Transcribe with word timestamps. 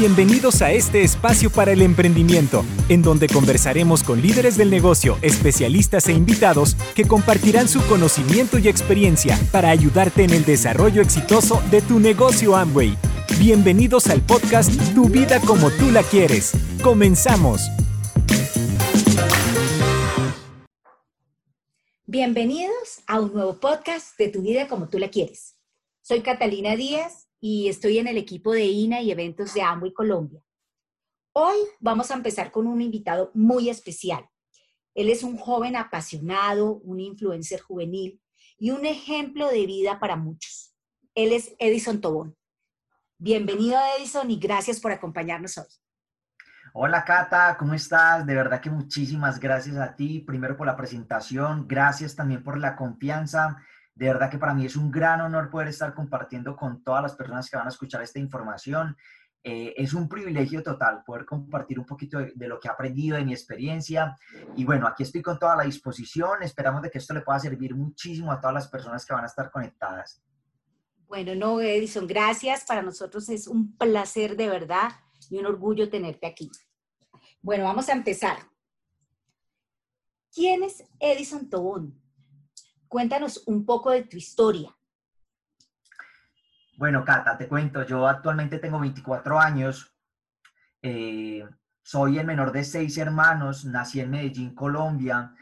Bienvenidos 0.00 0.62
a 0.62 0.72
este 0.72 1.02
espacio 1.02 1.50
para 1.50 1.72
el 1.72 1.82
emprendimiento, 1.82 2.64
en 2.88 3.02
donde 3.02 3.26
conversaremos 3.28 4.02
con 4.02 4.22
líderes 4.22 4.56
del 4.56 4.70
negocio, 4.70 5.18
especialistas 5.20 6.08
e 6.08 6.14
invitados 6.14 6.74
que 6.94 7.06
compartirán 7.06 7.68
su 7.68 7.86
conocimiento 7.86 8.56
y 8.56 8.68
experiencia 8.68 9.38
para 9.52 9.68
ayudarte 9.68 10.24
en 10.24 10.30
el 10.30 10.46
desarrollo 10.46 11.02
exitoso 11.02 11.62
de 11.70 11.82
tu 11.82 12.00
negocio 12.00 12.56
Amway. 12.56 12.96
Bienvenidos 13.38 14.06
al 14.06 14.22
podcast 14.22 14.72
Tu 14.94 15.10
vida 15.10 15.38
como 15.38 15.70
tú 15.70 15.90
la 15.90 16.02
quieres. 16.02 16.52
Comenzamos. 16.82 17.60
Bienvenidos 22.06 23.02
a 23.06 23.20
un 23.20 23.34
nuevo 23.34 23.60
podcast 23.60 24.16
de 24.16 24.28
Tu 24.28 24.40
vida 24.40 24.66
como 24.66 24.88
tú 24.88 24.98
la 24.98 25.10
quieres. 25.10 25.56
Soy 26.00 26.22
Catalina 26.22 26.74
Díaz 26.74 27.29
y 27.40 27.68
estoy 27.68 27.98
en 27.98 28.06
el 28.06 28.18
equipo 28.18 28.52
de 28.52 28.66
INA 28.66 29.00
y 29.00 29.10
eventos 29.10 29.54
de 29.54 29.62
Amway 29.62 29.92
Colombia. 29.92 30.42
Hoy 31.32 31.56
vamos 31.80 32.10
a 32.10 32.14
empezar 32.14 32.52
con 32.52 32.66
un 32.66 32.82
invitado 32.82 33.30
muy 33.34 33.70
especial. 33.70 34.28
Él 34.94 35.08
es 35.08 35.22
un 35.22 35.38
joven 35.38 35.74
apasionado, 35.74 36.74
un 36.80 37.00
influencer 37.00 37.60
juvenil 37.60 38.20
y 38.58 38.70
un 38.72 38.84
ejemplo 38.84 39.48
de 39.48 39.64
vida 39.64 39.98
para 39.98 40.16
muchos. 40.16 40.74
Él 41.14 41.32
es 41.32 41.54
Edison 41.58 42.00
Tobón. 42.00 42.36
Bienvenido 43.16 43.78
Edison 43.98 44.30
y 44.30 44.38
gracias 44.38 44.78
por 44.78 44.92
acompañarnos 44.92 45.56
hoy. 45.56 45.66
Hola 46.74 47.04
Cata, 47.04 47.56
¿cómo 47.58 47.74
estás? 47.74 48.26
De 48.26 48.34
verdad 48.34 48.60
que 48.60 48.70
muchísimas 48.70 49.40
gracias 49.40 49.76
a 49.76 49.96
ti, 49.96 50.20
primero 50.20 50.56
por 50.56 50.66
la 50.66 50.76
presentación, 50.76 51.66
gracias 51.66 52.14
también 52.14 52.44
por 52.44 52.58
la 52.58 52.76
confianza 52.76 53.56
de 54.00 54.06
verdad 54.06 54.30
que 54.30 54.38
para 54.38 54.54
mí 54.54 54.64
es 54.64 54.76
un 54.76 54.90
gran 54.90 55.20
honor 55.20 55.50
poder 55.50 55.68
estar 55.68 55.92
compartiendo 55.92 56.56
con 56.56 56.82
todas 56.82 57.02
las 57.02 57.14
personas 57.14 57.50
que 57.50 57.58
van 57.58 57.66
a 57.66 57.68
escuchar 57.68 58.00
esta 58.00 58.18
información. 58.18 58.96
Eh, 59.44 59.74
es 59.76 59.92
un 59.92 60.08
privilegio 60.08 60.62
total 60.62 61.02
poder 61.04 61.26
compartir 61.26 61.78
un 61.78 61.84
poquito 61.84 62.18
de, 62.18 62.48
lo 62.48 62.58
que 62.58 62.68
he 62.68 62.70
aprendido, 62.70 63.18
de 63.18 63.26
mi 63.26 63.34
experiencia. 63.34 64.16
Y 64.56 64.64
bueno, 64.64 64.86
aquí 64.86 65.02
estoy 65.02 65.20
con 65.20 65.38
toda 65.38 65.54
la 65.54 65.64
disposición. 65.64 66.42
Esperamos 66.42 66.80
de 66.80 66.90
que 66.90 66.96
esto 66.96 67.12
le 67.12 67.20
pueda 67.20 67.38
servir 67.40 67.74
muchísimo 67.74 68.32
a 68.32 68.40
todas 68.40 68.54
las 68.54 68.68
personas 68.68 69.04
que 69.04 69.12
van 69.12 69.24
a 69.24 69.26
estar 69.26 69.50
conectadas. 69.50 70.22
Bueno, 71.06 71.34
no, 71.34 71.60
Edison, 71.60 72.06
gracias. 72.06 72.64
Para 72.64 72.80
nosotros 72.80 73.28
es 73.28 73.46
un 73.46 73.76
placer 73.76 74.34
de 74.34 74.48
verdad 74.48 74.92
y 75.28 75.36
un 75.36 75.44
orgullo 75.44 75.90
tenerte 75.90 76.26
aquí. 76.26 76.50
Bueno, 77.42 77.64
vamos 77.64 77.90
a 77.90 77.92
empezar. 77.92 78.38
¿Quién 80.32 80.62
es 80.62 80.84
Edison 80.98 81.50
Tobón? 81.50 82.00
Cuéntanos 82.90 83.44
un 83.46 83.64
poco 83.64 83.92
de 83.92 84.02
tu 84.02 84.16
historia. 84.16 84.68
Bueno, 86.76 87.04
Cata, 87.04 87.38
te 87.38 87.46
cuento, 87.46 87.86
yo 87.86 88.04
actualmente 88.04 88.58
tengo 88.58 88.80
24 88.80 89.38
años, 89.38 89.94
eh, 90.82 91.48
soy 91.84 92.18
el 92.18 92.26
menor 92.26 92.50
de 92.50 92.64
seis 92.64 92.98
hermanos, 92.98 93.64
nací 93.64 94.00
en 94.00 94.10
Medellín, 94.10 94.56
Colombia, 94.56 95.32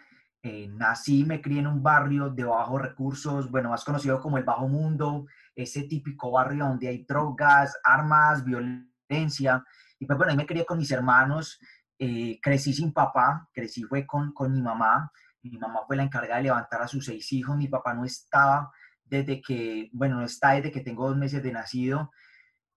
eh, 0.43 0.69
nací 0.69 1.21
y 1.21 1.25
me 1.25 1.41
crié 1.41 1.61
en 1.61 1.69
un 1.69 1.83
barrio 1.83 2.29
de 2.29 2.45
bajos 2.45 2.83
recursos, 2.83 3.51
bueno, 3.51 3.71
más 3.71 3.83
conocido 3.83 4.21
como 4.21 4.37
el 4.37 4.45
Bajo 4.45 4.69
Mundo, 4.69 5.25
ese 5.57 5.85
típico 5.85 6.31
barrio 6.31 6.67
donde 6.67 6.89
hay 6.89 7.07
drogas, 7.09 7.81
armas, 7.83 8.45
violencia, 8.45 9.65
y 9.99 10.05
pues 10.05 10.19
bueno, 10.19 10.33
ahí 10.33 10.37
me 10.37 10.47
crié 10.47 10.67
con 10.67 10.77
mis 10.77 10.91
hermanos, 10.91 11.59
eh, 11.99 12.39
crecí 12.43 12.75
sin 12.75 12.93
papá, 12.93 13.49
crecí 13.55 13.85
fue 13.85 14.07
con, 14.07 14.35
con 14.35 14.53
mi 14.53 14.61
mamá, 14.61 15.11
mi 15.49 15.59
mamá 15.59 15.81
fue 15.87 15.97
la 15.97 16.03
encargada 16.05 16.37
de 16.37 16.45
levantar 16.45 16.83
a 16.83 16.89
sus 16.89 17.05
seis 17.05 17.33
hijos, 17.33 17.57
mi 17.57 17.69
papá 17.69 17.95
no 17.95 18.05
estaba 18.05 18.71
desde 19.05 19.41
que, 19.41 19.89
bueno, 19.93 20.17
no 20.17 20.25
está 20.25 20.53
desde 20.53 20.71
que 20.71 20.81
tengo 20.81 21.09
dos 21.09 21.17
meses 21.17 21.43
de 21.43 21.53
nacido. 21.53 22.11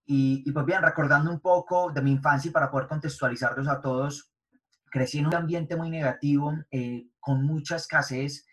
Y, 0.06 0.50
pues 0.52 0.66
bien, 0.66 0.82
recordando 0.82 1.32
un 1.32 1.40
poco 1.40 1.92
de 1.92 2.02
mi 2.02 2.12
infancia 2.12 2.52
para 2.52 2.70
poder 2.70 2.88
contextualizarlos 2.88 3.68
a 3.68 3.80
todos, 3.80 4.34
crecí 4.90 5.20
en 5.20 5.28
un 5.28 5.36
ambiente 5.36 5.76
muy 5.76 5.90
negativo, 5.90 6.54
eh, 6.72 7.08
con 7.20 7.44
mucha 7.46 7.78
escasez. 7.78 8.46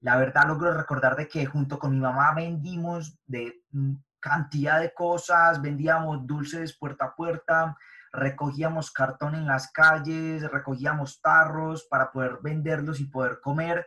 La 0.00 0.16
verdad 0.16 0.46
logro 0.46 0.72
recordar 0.72 1.16
de 1.16 1.28
que 1.28 1.44
junto 1.46 1.78
con 1.78 1.92
mi 1.92 1.98
mamá 1.98 2.34
vendimos 2.34 3.18
de 3.26 3.62
mm, 3.70 3.94
cantidad 4.20 4.80
de 4.80 4.94
cosas, 4.94 5.60
vendíamos 5.60 6.26
dulces 6.26 6.78
puerta 6.78 7.06
a 7.06 7.14
puerta, 7.14 7.76
recogíamos 8.14 8.92
cartón 8.92 9.34
en 9.34 9.46
las 9.46 9.70
calles, 9.72 10.50
recogíamos 10.50 11.20
tarros 11.20 11.86
para 11.90 12.10
poder 12.12 12.38
venderlos 12.42 13.00
y 13.00 13.06
poder 13.06 13.40
comer. 13.40 13.86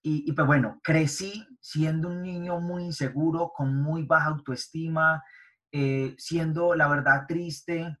Y, 0.00 0.32
pues 0.32 0.46
bueno, 0.46 0.80
crecí 0.82 1.46
siendo 1.60 2.08
un 2.08 2.22
niño 2.22 2.60
muy 2.60 2.84
inseguro, 2.84 3.52
con 3.54 3.82
muy 3.82 4.04
baja 4.04 4.28
autoestima, 4.28 5.22
eh, 5.70 6.14
siendo 6.16 6.74
la 6.74 6.88
verdad 6.88 7.26
triste. 7.26 7.98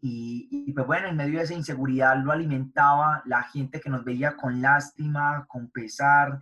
Y, 0.00 0.72
pues 0.72 0.86
bueno, 0.86 1.06
en 1.06 1.16
medio 1.16 1.38
de 1.38 1.44
esa 1.44 1.54
inseguridad 1.54 2.16
lo 2.16 2.32
alimentaba 2.32 3.22
la 3.26 3.42
gente 3.44 3.80
que 3.80 3.90
nos 3.90 4.04
veía 4.04 4.36
con 4.36 4.60
lástima, 4.60 5.44
con 5.46 5.70
pesar. 5.70 6.40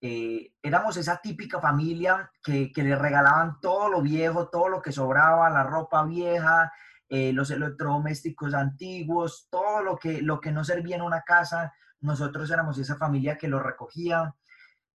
Eh, 0.00 0.52
éramos 0.62 0.98
esa 0.98 1.16
típica 1.22 1.58
familia 1.58 2.30
que, 2.42 2.70
que 2.70 2.82
le 2.82 2.96
regalaban 2.96 3.60
todo 3.60 3.88
lo 3.88 4.02
viejo, 4.02 4.48
todo 4.48 4.68
lo 4.68 4.82
que 4.82 4.92
sobraba, 4.92 5.48
la 5.48 5.62
ropa 5.62 6.04
vieja, 6.04 6.70
eh, 7.14 7.32
los 7.32 7.48
electrodomésticos 7.52 8.54
antiguos, 8.54 9.46
todo 9.48 9.84
lo 9.84 9.96
que, 9.96 10.20
lo 10.20 10.40
que 10.40 10.50
no 10.50 10.64
servía 10.64 10.96
en 10.96 11.02
una 11.02 11.22
casa, 11.22 11.72
nosotros 12.00 12.50
éramos 12.50 12.76
esa 12.76 12.96
familia 12.96 13.38
que 13.38 13.46
lo 13.46 13.60
recogía. 13.60 14.34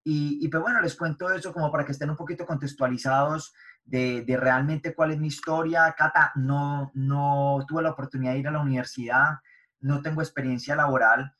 Y, 0.03 0.37
y 0.41 0.49
pues 0.49 0.61
bueno, 0.61 0.81
les 0.81 0.97
cuento 0.97 1.31
eso 1.31 1.53
como 1.53 1.71
para 1.71 1.85
que 1.85 1.93
estén 1.93 2.09
un 2.09 2.17
poquito 2.17 2.45
contextualizados 2.45 3.53
de, 3.85 4.25
realmente 4.37 4.93
cuál 4.93 5.11
es 5.11 5.17
mi 5.17 5.27
historia. 5.27 5.95
Cata, 5.97 6.33
no, 6.35 6.91
no 6.93 7.63
tuve 7.65 7.83
la 7.83 7.91
oportunidad 7.91 8.33
de 8.33 8.39
ir 8.39 8.49
a 8.49 8.51
la 8.51 8.59
universidad, 8.59 9.39
no 9.79 10.01
tengo 10.01 10.21
experiencia 10.21 10.75
laboral. 10.75 11.33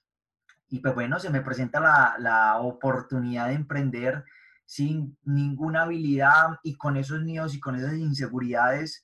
Y 0.70 0.80
pues 0.80 0.96
bueno, 0.96 1.20
se 1.20 1.30
me 1.30 1.42
presenta 1.42 1.82
la, 1.82 2.16
la 2.20 2.58
oportunidad 2.60 3.48
de 3.48 3.56
emprender 3.56 4.24
sin 4.66 5.18
ninguna 5.26 5.82
habilidad 5.82 6.58
y 6.64 6.78
con 6.78 6.96
esos 6.96 7.22
miedos 7.22 7.54
y 7.54 7.60
con 7.60 7.76
esas 7.76 7.96
inseguridades 7.96 9.04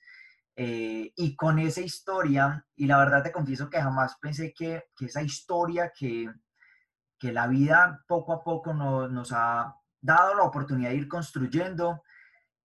eh, 0.56 1.12
y 1.16 1.36
con 1.36 1.60
esa 1.60 1.82
historia, 1.82 2.66
y 2.76 2.86
la 2.86 2.98
verdad 2.98 3.24
te 3.24 3.32
confieso 3.32 3.70
que 3.70 3.82
jamás 3.82 4.18
pensé 4.22 4.54
que, 4.54 4.86
que 4.96 5.06
esa 5.06 5.22
historia 5.22 5.92
que, 5.94 6.32
que, 7.20 7.34
la 7.34 7.48
vida 7.48 8.04
poco 8.08 8.32
a 8.32 8.44
poco 8.44 8.74
nos 8.74 9.34
ha 9.34 9.76
dado 10.00 10.36
la 10.36 10.44
oportunidad 10.44 10.92
de 10.92 10.96
ir 10.96 11.08
construyendo, 11.10 12.04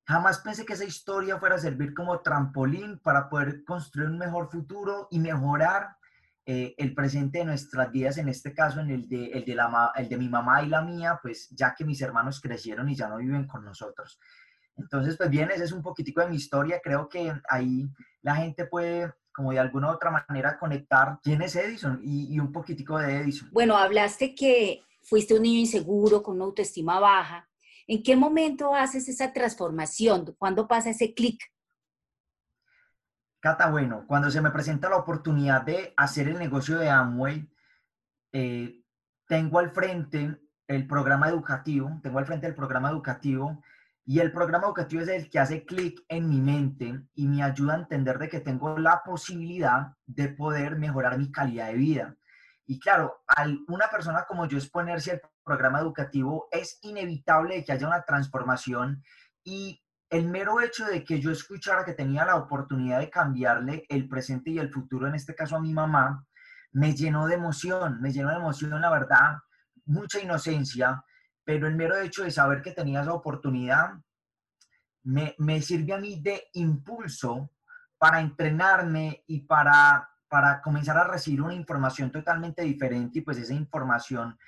jamás 0.06 0.38
pensé 0.38 0.64
que 0.64 0.74
esa 0.74 0.84
historia 0.84 1.38
fuera 1.38 1.56
a 1.56 1.58
servir 1.58 1.92
como 1.92 2.20
trampolín 2.20 3.00
para 3.00 3.28
poder 3.28 3.64
construir 3.64 4.08
un 4.08 4.18
mejor 4.18 4.50
futuro 4.50 5.08
y 5.10 5.18
mejorar 5.18 5.96
eh, 6.46 6.74
el 6.78 6.94
presente 6.94 7.38
de 7.38 7.44
nuestras 7.44 7.90
vidas, 7.90 8.18
en 8.18 8.28
este 8.28 8.54
caso 8.54 8.80
en 8.80 8.90
el 8.90 9.08
de, 9.08 9.26
el 9.26 9.44
de, 9.44 9.54
la, 9.54 9.92
el 9.96 10.08
de 10.08 10.16
mi 10.16 10.28
mamá 10.28 10.62
y 10.62 10.68
la 10.68 10.82
mía, 10.82 11.18
pues 11.20 11.48
ya 11.50 11.74
que 11.74 11.84
mis 11.84 12.00
hermanos 12.02 12.40
crecieron 12.40 12.88
y 12.88 12.94
ya 12.94 13.08
no 13.08 13.18
viven 13.18 13.46
con 13.46 13.64
nosotros. 13.64 14.18
Entonces, 14.80 15.16
pues 15.16 15.30
bien, 15.30 15.50
ese 15.50 15.64
es 15.64 15.72
un 15.72 15.82
poquitico 15.82 16.20
de 16.20 16.28
mi 16.28 16.36
historia. 16.36 16.80
Creo 16.82 17.08
que 17.08 17.32
ahí 17.48 17.88
la 18.22 18.36
gente 18.36 18.64
puede, 18.64 19.12
como 19.32 19.52
de 19.52 19.58
alguna 19.58 19.88
u 19.88 19.92
otra 19.92 20.24
manera, 20.28 20.58
conectar 20.58 21.18
quién 21.22 21.42
es 21.42 21.56
Edison 21.56 22.00
y, 22.02 22.38
un 22.38 22.52
poquitico 22.52 22.98
de 22.98 23.18
Edison. 23.18 23.48
Bueno, 23.52 23.76
hablaste 23.76 24.34
que 24.34 24.82
fuiste 25.02 25.34
un 25.34 25.42
niño 25.42 25.60
inseguro, 25.60 26.22
con 26.22 26.36
una 26.36 26.44
autoestima 26.44 26.98
baja. 27.00 27.48
¿En 27.86 28.02
qué 28.02 28.16
momento 28.16 28.74
haces 28.74 29.08
esa 29.08 29.32
transformación? 29.32 30.34
¿Cuándo 30.38 30.66
pasa 30.68 30.90
ese 30.90 31.12
clic? 31.12 31.40
Cata, 33.40 33.70
bueno, 33.70 34.04
cuando 34.06 34.30
se 34.30 34.40
me 34.40 34.50
presenta 34.50 34.90
la 34.90 34.96
oportunidad 34.96 35.62
de 35.62 35.94
hacer 35.96 36.28
el 36.28 36.38
negocio 36.38 36.78
de 36.78 36.90
Amway, 36.90 37.50
eh, 38.32 38.82
tengo 39.26 39.58
al 39.58 39.70
frente 39.70 40.38
el 40.68 40.86
programa 40.86 41.28
educativo, 41.28 41.98
tengo 42.02 42.18
al 42.18 42.26
frente 42.26 42.46
el 42.46 42.54
programa 42.54 42.90
educativo 42.90 43.62
y 44.04 44.18
el 44.18 44.32
programa 44.32 44.66
educativo 44.66 45.02
es 45.02 45.08
el 45.08 45.30
que 45.30 45.38
hace 45.38 45.64
clic 45.64 46.00
en 46.08 46.28
mi 46.28 46.40
mente 46.40 47.02
y 47.14 47.28
me 47.28 47.42
ayuda 47.42 47.74
a 47.74 47.78
entender 47.78 48.18
de 48.18 48.28
que 48.28 48.40
tengo 48.40 48.76
la 48.78 49.02
posibilidad 49.04 49.94
de 50.06 50.30
poder 50.30 50.76
mejorar 50.76 51.18
mi 51.18 51.30
calidad 51.30 51.68
de 51.68 51.74
vida. 51.74 52.16
Y 52.66 52.78
claro, 52.78 53.22
al 53.26 53.58
una 53.68 53.88
persona 53.88 54.24
como 54.26 54.46
yo 54.46 54.56
exponerse 54.56 55.12
al 55.12 55.22
programa 55.44 55.80
educativo, 55.80 56.48
es 56.50 56.78
inevitable 56.82 57.64
que 57.64 57.72
haya 57.72 57.86
una 57.86 58.02
transformación 58.02 59.02
y 59.44 59.82
el 60.10 60.26
mero 60.26 60.60
hecho 60.60 60.86
de 60.86 61.04
que 61.04 61.20
yo 61.20 61.30
escuchara 61.30 61.84
que 61.84 61.94
tenía 61.94 62.24
la 62.24 62.36
oportunidad 62.36 62.98
de 62.98 63.10
cambiarle 63.10 63.86
el 63.88 64.08
presente 64.08 64.50
y 64.50 64.58
el 64.58 64.72
futuro, 64.72 65.06
en 65.06 65.14
este 65.14 65.34
caso 65.34 65.56
a 65.56 65.60
mi 65.60 65.72
mamá, 65.72 66.26
me 66.72 66.94
llenó 66.94 67.26
de 67.26 67.34
emoción, 67.34 68.00
me 68.00 68.12
llenó 68.12 68.30
de 68.30 68.36
emoción, 68.36 68.80
la 68.80 68.90
verdad, 68.90 69.38
mucha 69.84 70.20
inocencia, 70.20 71.04
pero 71.50 71.66
el 71.66 71.74
mero 71.74 72.00
hecho 72.00 72.22
de 72.22 72.30
saber 72.30 72.62
que 72.62 72.70
tenía 72.70 73.02
esa 73.02 73.12
oportunidad 73.12 73.94
me, 75.02 75.34
me 75.38 75.60
sirve 75.60 75.94
a 75.94 75.98
mí 75.98 76.20
de 76.22 76.44
impulso 76.52 77.50
para 77.98 78.20
entrenarme 78.20 79.24
y 79.26 79.40
para, 79.40 80.08
para 80.28 80.62
comenzar 80.62 80.96
a 80.96 81.08
recibir 81.08 81.42
una 81.42 81.54
información 81.54 82.12
totalmente 82.12 82.62
diferente 82.62 83.18
y 83.18 83.22
pues 83.22 83.36
esa 83.38 83.52
información 83.52 84.38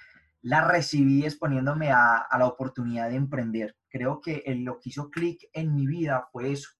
la 0.42 0.60
recibí 0.60 1.24
exponiéndome 1.24 1.90
a, 1.90 2.18
a 2.18 2.38
la 2.38 2.46
oportunidad 2.46 3.10
de 3.10 3.16
emprender. 3.16 3.76
Creo 3.88 4.20
que 4.20 4.44
lo 4.60 4.78
que 4.78 4.90
hizo 4.90 5.10
clic 5.10 5.50
en 5.52 5.74
mi 5.74 5.88
vida 5.88 6.28
fue 6.30 6.52
eso, 6.52 6.70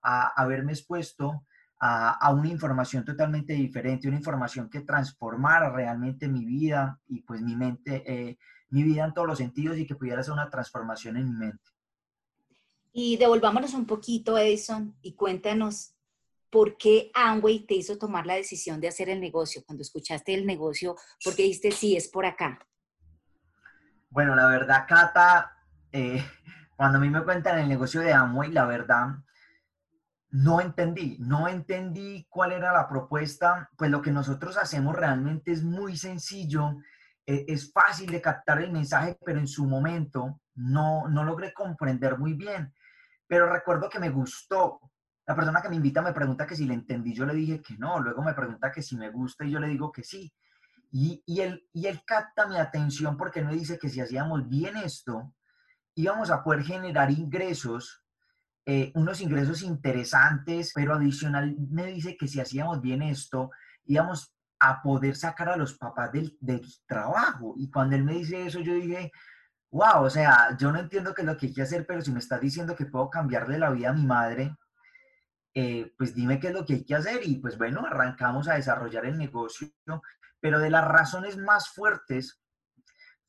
a 0.00 0.28
haberme 0.40 0.74
expuesto 0.74 1.44
a, 1.80 2.32
una 2.32 2.46
información 2.46 3.04
totalmente 3.04 3.52
diferente, 3.54 4.06
una 4.06 4.18
información 4.18 4.70
que 4.70 4.82
transformara 4.82 5.70
realmente 5.70 6.28
mi 6.28 6.44
vida 6.44 7.00
y 7.08 7.22
pues 7.22 7.42
mi 7.42 7.56
mente, 7.56 8.04
eh, 8.06 8.38
mi 8.72 8.82
vida 8.82 9.04
en 9.04 9.12
todos 9.12 9.28
los 9.28 9.38
sentidos 9.38 9.76
y 9.76 9.86
que 9.86 9.94
pudiera 9.94 10.20
hacer 10.20 10.32
una 10.32 10.48
transformación 10.48 11.18
en 11.18 11.26
mi 11.26 11.36
mente. 11.36 11.70
Y 12.90 13.18
devolvámonos 13.18 13.74
un 13.74 13.86
poquito, 13.86 14.38
Edison, 14.38 14.96
y 15.02 15.14
cuéntanos 15.14 15.94
por 16.50 16.76
qué 16.78 17.10
Amway 17.14 17.66
te 17.66 17.74
hizo 17.74 17.98
tomar 17.98 18.26
la 18.26 18.34
decisión 18.34 18.80
de 18.80 18.88
hacer 18.88 19.10
el 19.10 19.20
negocio. 19.20 19.62
Cuando 19.66 19.82
escuchaste 19.82 20.32
el 20.32 20.46
negocio, 20.46 20.96
¿por 21.22 21.36
qué 21.36 21.42
dijiste 21.42 21.70
sí, 21.70 21.96
es 21.96 22.08
por 22.08 22.24
acá? 22.24 22.58
Bueno, 24.08 24.34
la 24.34 24.46
verdad, 24.46 24.86
Cata, 24.88 25.52
eh, 25.90 26.24
cuando 26.76 26.96
a 26.96 27.00
mí 27.00 27.10
me 27.10 27.24
cuentan 27.24 27.58
el 27.58 27.68
negocio 27.68 28.00
de 28.00 28.12
Amway, 28.12 28.52
la 28.52 28.64
verdad, 28.64 29.08
no 30.30 30.62
entendí, 30.62 31.18
no 31.20 31.46
entendí 31.46 32.26
cuál 32.30 32.52
era 32.52 32.72
la 32.72 32.88
propuesta, 32.88 33.70
pues 33.76 33.90
lo 33.90 34.00
que 34.00 34.10
nosotros 34.10 34.56
hacemos 34.56 34.96
realmente 34.96 35.52
es 35.52 35.62
muy 35.62 35.98
sencillo, 35.98 36.76
es 37.26 37.72
fácil 37.72 38.10
de 38.10 38.20
captar 38.20 38.60
el 38.62 38.72
mensaje, 38.72 39.16
pero 39.24 39.38
en 39.38 39.46
su 39.46 39.66
momento 39.66 40.40
no, 40.54 41.08
no 41.08 41.24
logré 41.24 41.52
comprender 41.52 42.18
muy 42.18 42.34
bien. 42.34 42.72
Pero 43.26 43.52
recuerdo 43.52 43.88
que 43.88 43.98
me 43.98 44.10
gustó. 44.10 44.80
La 45.26 45.36
persona 45.36 45.62
que 45.62 45.68
me 45.68 45.76
invita 45.76 46.02
me 46.02 46.12
pregunta 46.12 46.46
que 46.46 46.56
si 46.56 46.66
le 46.66 46.74
entendí, 46.74 47.14
yo 47.14 47.24
le 47.24 47.34
dije 47.34 47.62
que 47.62 47.76
no, 47.78 48.00
luego 48.00 48.22
me 48.22 48.34
pregunta 48.34 48.72
que 48.72 48.82
si 48.82 48.96
me 48.96 49.10
gusta 49.10 49.44
y 49.44 49.52
yo 49.52 49.60
le 49.60 49.68
digo 49.68 49.92
que 49.92 50.02
sí. 50.02 50.32
Y, 50.90 51.22
y, 51.24 51.40
él, 51.40 51.66
y 51.72 51.86
él 51.86 52.02
capta 52.04 52.46
mi 52.46 52.58
atención 52.58 53.16
porque 53.16 53.42
me 53.42 53.54
dice 53.54 53.78
que 53.78 53.88
si 53.88 54.00
hacíamos 54.00 54.48
bien 54.48 54.76
esto, 54.76 55.32
íbamos 55.94 56.30
a 56.30 56.42
poder 56.42 56.64
generar 56.64 57.10
ingresos 57.10 58.02
eh, 58.64 58.92
unos 58.94 59.20
ingresos 59.20 59.62
interesantes, 59.62 60.70
pero 60.72 60.94
adicional 60.94 61.56
me 61.68 61.86
dice 61.86 62.16
que 62.16 62.28
si 62.28 62.40
hacíamos 62.40 62.80
bien 62.80 63.02
esto, 63.02 63.50
íbamos 63.86 64.32
a 64.64 64.80
poder 64.80 65.16
sacar 65.16 65.48
a 65.48 65.56
los 65.56 65.74
papás 65.74 66.12
del, 66.12 66.36
del, 66.40 66.64
trabajo. 66.86 67.54
Y 67.56 67.68
cuando 67.68 67.96
él 67.96 68.04
me 68.04 68.14
dice 68.14 68.46
eso, 68.46 68.60
yo 68.60 68.74
dije, 68.74 69.10
wow, 69.70 70.04
o 70.04 70.10
sea, 70.10 70.56
yo 70.56 70.70
no 70.70 70.78
entiendo 70.78 71.12
qué 71.12 71.22
es 71.22 71.26
lo 71.26 71.36
que 71.36 71.46
hay 71.46 71.52
que 71.52 71.62
hacer, 71.62 71.84
pero 71.84 72.00
si 72.00 72.12
me 72.12 72.20
estás 72.20 72.40
diciendo 72.40 72.76
que 72.76 72.86
puedo 72.86 73.10
cambiarle 73.10 73.58
la 73.58 73.70
vida 73.70 73.90
a 73.90 73.92
mi 73.92 74.06
madre, 74.06 74.56
eh, 75.54 75.92
pues 75.98 76.14
dime 76.14 76.38
qué 76.38 76.48
es 76.48 76.54
lo 76.54 76.64
que 76.64 76.74
hay 76.74 76.84
que 76.84 76.94
hacer. 76.94 77.20
Y 77.24 77.40
pues 77.40 77.58
bueno, 77.58 77.84
arrancamos 77.84 78.48
a 78.48 78.54
desarrollar 78.54 79.04
el 79.04 79.18
negocio, 79.18 79.68
pero 80.40 80.60
de 80.60 80.70
las 80.70 80.86
razones 80.86 81.36
más 81.36 81.70
fuertes 81.70 82.41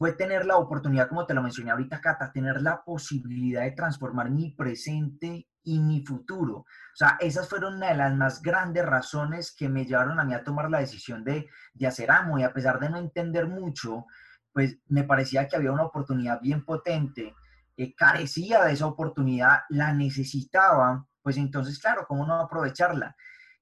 fue 0.04 0.12
tener 0.12 0.46
la 0.46 0.58
oportunidad, 0.58 1.08
como 1.08 1.26
te 1.26 1.34
lo 1.34 1.42
mencioné 1.42 1.72
ahorita, 1.72 2.02
Cata, 2.02 2.30
tener 2.30 2.62
la 2.62 2.84
posibilidad 2.84 3.62
de 3.62 3.72
transformar 3.72 4.30
mi 4.30 4.50
presente 4.50 5.48
y 5.64 5.80
mi 5.80 6.06
futuro. 6.06 6.58
O 6.58 6.66
sea, 6.94 7.16
esas 7.22 7.48
fueron 7.48 7.76
una 7.76 7.88
de 7.88 7.96
las 7.96 8.14
más 8.14 8.42
grandes 8.42 8.86
razones 8.86 9.56
que 9.58 9.70
me 9.70 9.86
llevaron 9.86 10.20
a 10.20 10.26
mí 10.26 10.34
a 10.34 10.44
tomar 10.44 10.70
la 10.70 10.80
decisión 10.80 11.24
de, 11.24 11.48
de 11.74 11.88
hacer 11.88 12.12
amo. 12.12 12.38
Y 12.38 12.44
a 12.44 12.52
pesar 12.52 12.82
de 12.82 12.90
no 12.90 12.98
entender 12.98 13.48
mucho, 13.48 14.06
pues 14.52 14.78
me 14.90 15.06
parecía 15.06 15.48
que 15.48 15.56
había 15.56 15.72
una 15.72 15.86
oportunidad 15.86 16.42
bien 16.42 16.66
potente, 16.66 17.34
eh, 17.78 17.96
carecía 17.96 18.66
de 18.66 18.74
esa 18.74 18.88
oportunidad, 18.88 19.60
la 19.70 19.94
necesitaba, 19.94 21.08
pues 21.22 21.38
entonces, 21.38 21.80
claro, 21.80 22.04
¿cómo 22.10 22.28
no 22.28 22.42
aprovecharla? 22.42 23.16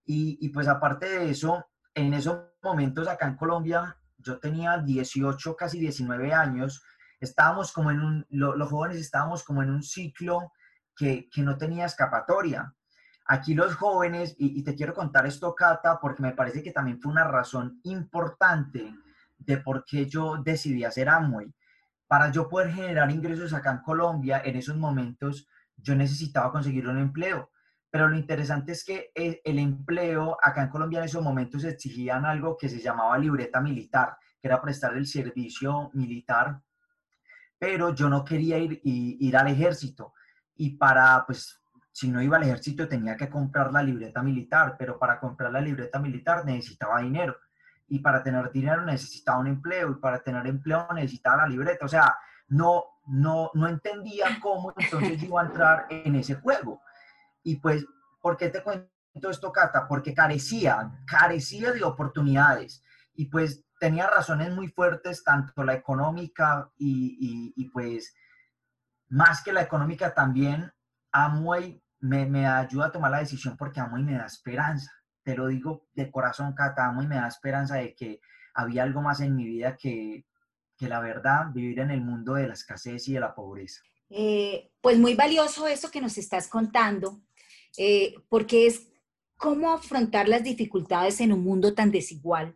Y, 0.03 0.39
y 0.41 0.49
pues 0.49 0.67
aparte 0.67 1.07
de 1.07 1.29
eso, 1.29 1.67
en 1.93 2.15
esos 2.15 2.45
momentos 2.63 3.07
acá 3.07 3.27
en 3.27 3.35
Colombia 3.35 3.95
yo 4.21 4.39
tenía 4.39 4.77
18, 4.77 5.55
casi 5.55 5.79
19 5.79 6.33
años, 6.33 6.83
estábamos 7.19 7.71
como 7.71 7.91
en 7.91 8.01
un, 8.01 8.25
los 8.29 8.69
jóvenes 8.69 8.97
estábamos 8.97 9.43
como 9.43 9.61
en 9.63 9.69
un 9.69 9.83
ciclo 9.83 10.51
que, 10.95 11.29
que 11.29 11.41
no 11.41 11.57
tenía 11.57 11.85
escapatoria. 11.85 12.73
Aquí 13.25 13.53
los 13.53 13.75
jóvenes, 13.75 14.35
y, 14.39 14.61
te 14.63 14.75
quiero 14.75 14.93
contar 14.93 15.25
esto, 15.25 15.55
Cata, 15.55 15.99
porque 16.01 16.21
me 16.21 16.33
parece 16.33 16.61
que 16.61 16.71
también 16.71 16.99
fue 16.99 17.11
una 17.11 17.23
razón 17.23 17.79
importante 17.83 18.93
de 19.37 19.57
por 19.57 19.85
qué 19.85 20.05
yo 20.05 20.37
decidí 20.43 20.83
hacer 20.83 21.07
Amway. 21.07 21.53
Para 22.07 22.31
yo 22.31 22.49
poder 22.49 22.71
generar 22.71 23.09
ingresos 23.09 23.53
acá 23.53 23.71
en 23.71 23.81
Colombia, 23.83 24.41
en 24.43 24.57
esos 24.57 24.75
momentos, 24.75 25.47
yo 25.77 25.95
necesitaba 25.95 26.51
conseguir 26.51 26.87
un 26.87 26.97
empleo. 26.97 27.50
Pero 27.91 28.07
lo 28.07 28.17
interesante 28.17 28.71
es 28.71 28.85
que 28.85 29.11
eh, 29.13 29.41
el 29.43 29.59
empleo, 29.59 30.37
acá 30.41 30.63
en 30.63 30.69
Colombia 30.69 30.99
en 30.99 31.05
esos 31.05 31.21
momentos 31.21 31.65
exigían 31.65 32.25
algo 32.25 32.57
que 32.57 32.69
se 32.69 32.79
llamaba 32.79 33.17
libreta 33.17 33.59
militar, 33.59 34.17
que 34.39 34.47
era 34.47 34.61
prestar 34.61 34.95
el 34.95 35.05
servicio 35.05 35.91
militar, 35.93 36.61
pero 37.59 37.93
yo 37.93 38.09
no 38.09 38.23
quería 38.23 38.57
ir, 38.57 38.79
ir 38.83 39.37
al 39.37 39.49
ejército. 39.49 40.13
Y 40.55 40.77
para, 40.77 41.25
pues, 41.27 41.61
si 41.91 42.09
no 42.09 42.21
iba 42.21 42.37
al 42.37 42.43
ejército 42.43 42.87
tenía 42.87 43.17
que 43.17 43.29
comprar 43.29 43.73
la 43.73 43.83
libreta 43.83 44.23
militar, 44.23 44.75
pero 44.79 44.97
para 44.97 45.19
comprar 45.19 45.51
la 45.51 45.61
libreta 45.61 45.99
militar 45.99 46.45
necesitaba 46.45 47.01
dinero. 47.01 47.35
Y 47.89 47.99
para 47.99 48.23
tener 48.23 48.51
dinero 48.53 48.85
necesitaba 48.85 49.39
un 49.39 49.47
empleo, 49.47 49.91
y 49.91 49.95
para 49.95 50.23
tener 50.23 50.47
empleo 50.47 50.87
necesitaba 50.95 51.43
la 51.43 51.49
libreta. 51.49 51.85
O 51.85 51.89
sea, 51.89 52.15
no, 52.47 52.85
no, 53.07 53.51
no 53.53 53.67
entendía 53.67 54.39
cómo 54.41 54.73
entonces 54.77 55.21
iba 55.21 55.41
a 55.41 55.45
entrar 55.45 55.85
en 55.89 56.15
ese 56.15 56.35
juego. 56.35 56.81
Y 57.43 57.57
pues, 57.57 57.85
¿por 58.21 58.37
qué 58.37 58.49
te 58.49 58.63
cuento 58.63 58.89
esto, 59.29 59.51
Cata? 59.51 59.87
Porque 59.87 60.13
carecía, 60.13 60.91
carecía 61.05 61.71
de 61.71 61.83
oportunidades. 61.83 62.83
Y 63.13 63.25
pues 63.25 63.65
tenía 63.79 64.07
razones 64.07 64.53
muy 64.53 64.67
fuertes, 64.67 65.23
tanto 65.23 65.63
la 65.63 65.73
económica 65.73 66.71
y, 66.77 67.53
y, 67.55 67.69
pues 67.69 68.15
más 69.09 69.43
que 69.43 69.51
la 69.51 69.61
económica 69.61 70.13
también, 70.13 70.71
Amway 71.11 71.83
me, 71.99 72.25
me, 72.25 72.47
ayuda 72.47 72.85
a 72.85 72.91
tomar 72.91 73.11
la 73.11 73.19
decisión 73.19 73.57
porque 73.57 73.79
Amway 73.79 74.03
me 74.03 74.13
da 74.13 74.25
esperanza. 74.25 74.91
Te 75.23 75.35
lo 75.35 75.47
digo 75.47 75.87
de 75.93 76.09
corazón, 76.09 76.53
Cata, 76.53 76.85
Amway 76.85 77.07
me 77.07 77.15
da 77.15 77.27
esperanza 77.27 77.75
de 77.75 77.93
que 77.93 78.21
había 78.53 78.83
algo 78.83 79.01
más 79.01 79.19
en 79.19 79.35
mi 79.35 79.45
vida 79.45 79.75
que, 79.75 80.25
que 80.77 80.87
la 80.87 80.99
verdad, 80.99 81.47
vivir 81.53 81.79
en 81.79 81.91
el 81.91 82.01
mundo 82.01 82.35
de 82.35 82.47
la 82.47 82.53
escasez 82.53 83.07
y 83.07 83.13
de 83.13 83.19
la 83.19 83.35
pobreza. 83.35 83.81
Eh, 84.09 84.71
pues 84.81 84.97
muy 84.97 85.15
valioso 85.15 85.67
eso 85.67 85.89
que 85.89 86.01
nos 86.01 86.17
estás 86.17 86.47
contando, 86.47 87.21
eh, 87.77 88.15
porque 88.29 88.67
es 88.67 88.87
cómo 89.37 89.71
afrontar 89.71 90.29
las 90.29 90.43
dificultades 90.43 91.19
en 91.19 91.33
un 91.33 91.43
mundo 91.43 91.73
tan 91.73 91.89
desigual 91.91 92.55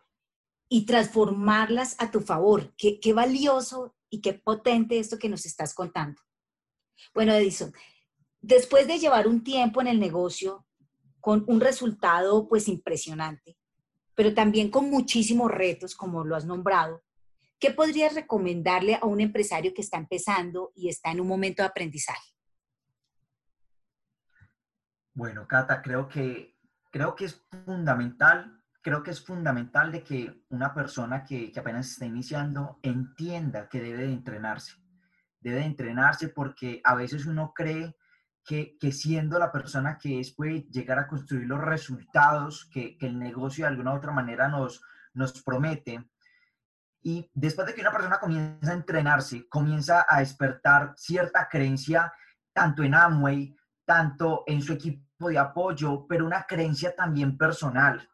y 0.69 0.85
transformarlas 0.85 1.95
a 1.99 2.11
tu 2.11 2.21
favor. 2.21 2.73
Qué, 2.77 3.13
valioso 3.13 3.95
y 4.09 4.21
qué 4.21 4.33
potente 4.33 4.99
esto 4.99 5.17
que 5.17 5.29
nos 5.29 5.45
estás 5.45 5.73
contando. 5.73 6.21
Bueno, 7.13 7.33
Edison, 7.33 7.73
después 8.41 8.87
de 8.87 8.99
llevar 8.99 9.27
un 9.27 9.43
tiempo 9.43 9.81
en 9.81 9.87
el 9.87 9.99
negocio 9.99 10.65
con 11.19 11.43
un 11.47 11.59
resultado 11.59 12.47
pues 12.47 12.67
impresionante, 12.67 13.57
pero 14.13 14.33
también 14.33 14.69
con 14.69 14.89
muchísimos 14.89 15.49
retos, 15.49 15.95
como 15.95 16.23
lo 16.23 16.35
has 16.35 16.45
nombrado, 16.45 17.03
¿qué 17.59 17.71
podrías 17.71 18.13
recomendarle 18.13 18.95
a 18.95 19.05
un 19.05 19.21
empresario 19.21 19.73
que 19.73 19.81
está 19.81 19.97
empezando 19.97 20.71
y 20.75 20.89
está 20.89 21.11
en 21.11 21.19
un 21.19 21.27
momento 21.27 21.63
de 21.63 21.69
aprendizaje? 21.69 22.34
Bueno, 25.15 25.47
Cata, 25.47 25.81
creo 25.81 26.09
que, 26.09 26.57
creo 26.91 27.15
que 27.15 27.23
es 27.23 27.41
fundamental, 27.63 28.61
creo 28.81 29.01
que 29.01 29.11
es 29.11 29.25
fundamental 29.25 29.89
de 29.89 30.03
que 30.03 30.43
una 30.49 30.73
persona 30.73 31.23
que, 31.23 31.53
que 31.53 31.59
apenas 31.61 31.89
está 31.89 32.05
iniciando 32.05 32.79
entienda 32.83 33.69
que 33.69 33.81
debe 33.81 33.99
de 33.99 34.11
entrenarse. 34.11 34.73
Debe 35.39 35.59
de 35.59 35.67
entrenarse 35.67 36.27
porque 36.27 36.81
a 36.83 36.95
veces 36.95 37.25
uno 37.27 37.53
cree 37.55 37.95
que, 38.43 38.77
que, 38.77 38.91
siendo 38.91 39.39
la 39.39 39.53
persona 39.53 39.97
que 39.97 40.19
es 40.19 40.35
puede 40.35 40.63
llegar 40.63 40.99
a 40.99 41.07
construir 41.07 41.47
los 41.47 41.61
resultados 41.61 42.69
que, 42.69 42.97
el 42.99 43.17
negocio 43.17 43.63
de 43.63 43.69
alguna 43.69 43.93
u 43.93 43.95
otra 43.95 44.11
manera 44.11 44.49
nos, 44.49 44.83
nos 45.13 45.41
promete. 45.43 46.09
Y 47.01 47.31
después 47.33 47.65
de 47.67 47.73
que 47.73 47.79
una 47.79 47.93
persona 47.93 48.19
comienza 48.19 48.71
a 48.71 48.75
entrenarse, 48.75 49.47
comienza 49.47 50.05
a 50.09 50.19
despertar 50.19 50.93
cierta 50.97 51.47
creencia, 51.47 52.11
tanto 52.51 52.83
en 52.83 52.95
Amway, 52.95 53.55
tanto 53.85 54.43
en 54.45 54.61
su 54.61 54.73
equipo 54.73 55.04
de 55.19 55.37
apoyo, 55.37 56.05
pero 56.07 56.25
una 56.25 56.43
creencia 56.43 56.93
también 56.95 57.37
personal. 57.37 58.07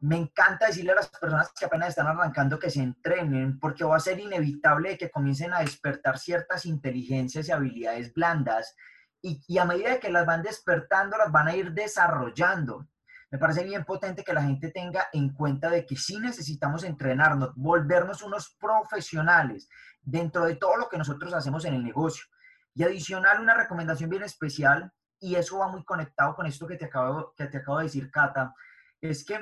Me 0.00 0.16
encanta 0.16 0.66
decirle 0.66 0.92
a 0.92 0.96
las 0.96 1.08
personas 1.08 1.52
que 1.58 1.64
apenas 1.64 1.88
están 1.88 2.06
arrancando 2.06 2.58
que 2.58 2.70
se 2.70 2.80
entrenen, 2.80 3.58
porque 3.58 3.84
va 3.84 3.96
a 3.96 4.00
ser 4.00 4.20
inevitable 4.20 4.98
que 4.98 5.10
comiencen 5.10 5.52
a 5.52 5.60
despertar 5.60 6.18
ciertas 6.18 6.66
inteligencias 6.66 7.48
y 7.48 7.52
habilidades 7.52 8.12
blandas, 8.12 8.76
y, 9.22 9.56
a 9.56 9.64
medida 9.64 9.98
que 9.98 10.10
las 10.10 10.26
van 10.26 10.42
despertando, 10.42 11.16
las 11.16 11.32
van 11.32 11.48
a 11.48 11.56
ir 11.56 11.72
desarrollando. 11.72 12.86
Me 13.30 13.38
parece 13.38 13.64
bien 13.64 13.84
potente 13.84 14.22
que 14.22 14.34
la 14.34 14.42
gente 14.42 14.70
tenga 14.70 15.08
en 15.14 15.30
cuenta 15.30 15.70
de 15.70 15.86
que 15.86 15.96
sí 15.96 16.20
necesitamos 16.20 16.84
entrenarnos, 16.84 17.54
volvernos 17.56 18.22
unos 18.22 18.54
profesionales 18.60 19.68
dentro 20.02 20.44
de 20.44 20.56
todo 20.56 20.76
lo 20.76 20.90
que 20.90 20.98
nosotros 20.98 21.32
hacemos 21.32 21.64
en 21.64 21.74
el 21.74 21.82
negocio. 21.82 22.26
Y 22.74 22.82
adicional, 22.82 23.40
una 23.40 23.54
recomendación 23.54 24.10
bien 24.10 24.24
especial 24.24 24.92
y 25.24 25.36
eso 25.36 25.58
va 25.58 25.68
muy 25.68 25.82
conectado 25.84 26.34
con 26.34 26.44
esto 26.44 26.66
que 26.66 26.76
te 26.76 26.84
acabo, 26.84 27.32
que 27.34 27.46
te 27.46 27.58
acabo 27.58 27.78
de 27.78 27.84
decir, 27.84 28.10
Cata, 28.10 28.54
es 29.00 29.24
que 29.24 29.40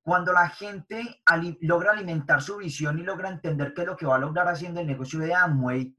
cuando 0.00 0.32
la 0.32 0.48
gente 0.48 1.22
logra 1.60 1.90
alimentar 1.90 2.40
su 2.40 2.58
visión 2.58 3.00
y 3.00 3.02
logra 3.02 3.28
entender 3.28 3.74
qué 3.74 3.82
es 3.82 3.88
lo 3.88 3.96
que 3.96 4.06
va 4.06 4.14
a 4.14 4.20
lograr 4.20 4.46
haciendo 4.46 4.80
el 4.80 4.86
negocio 4.86 5.18
de 5.18 5.34
Amway, 5.34 5.92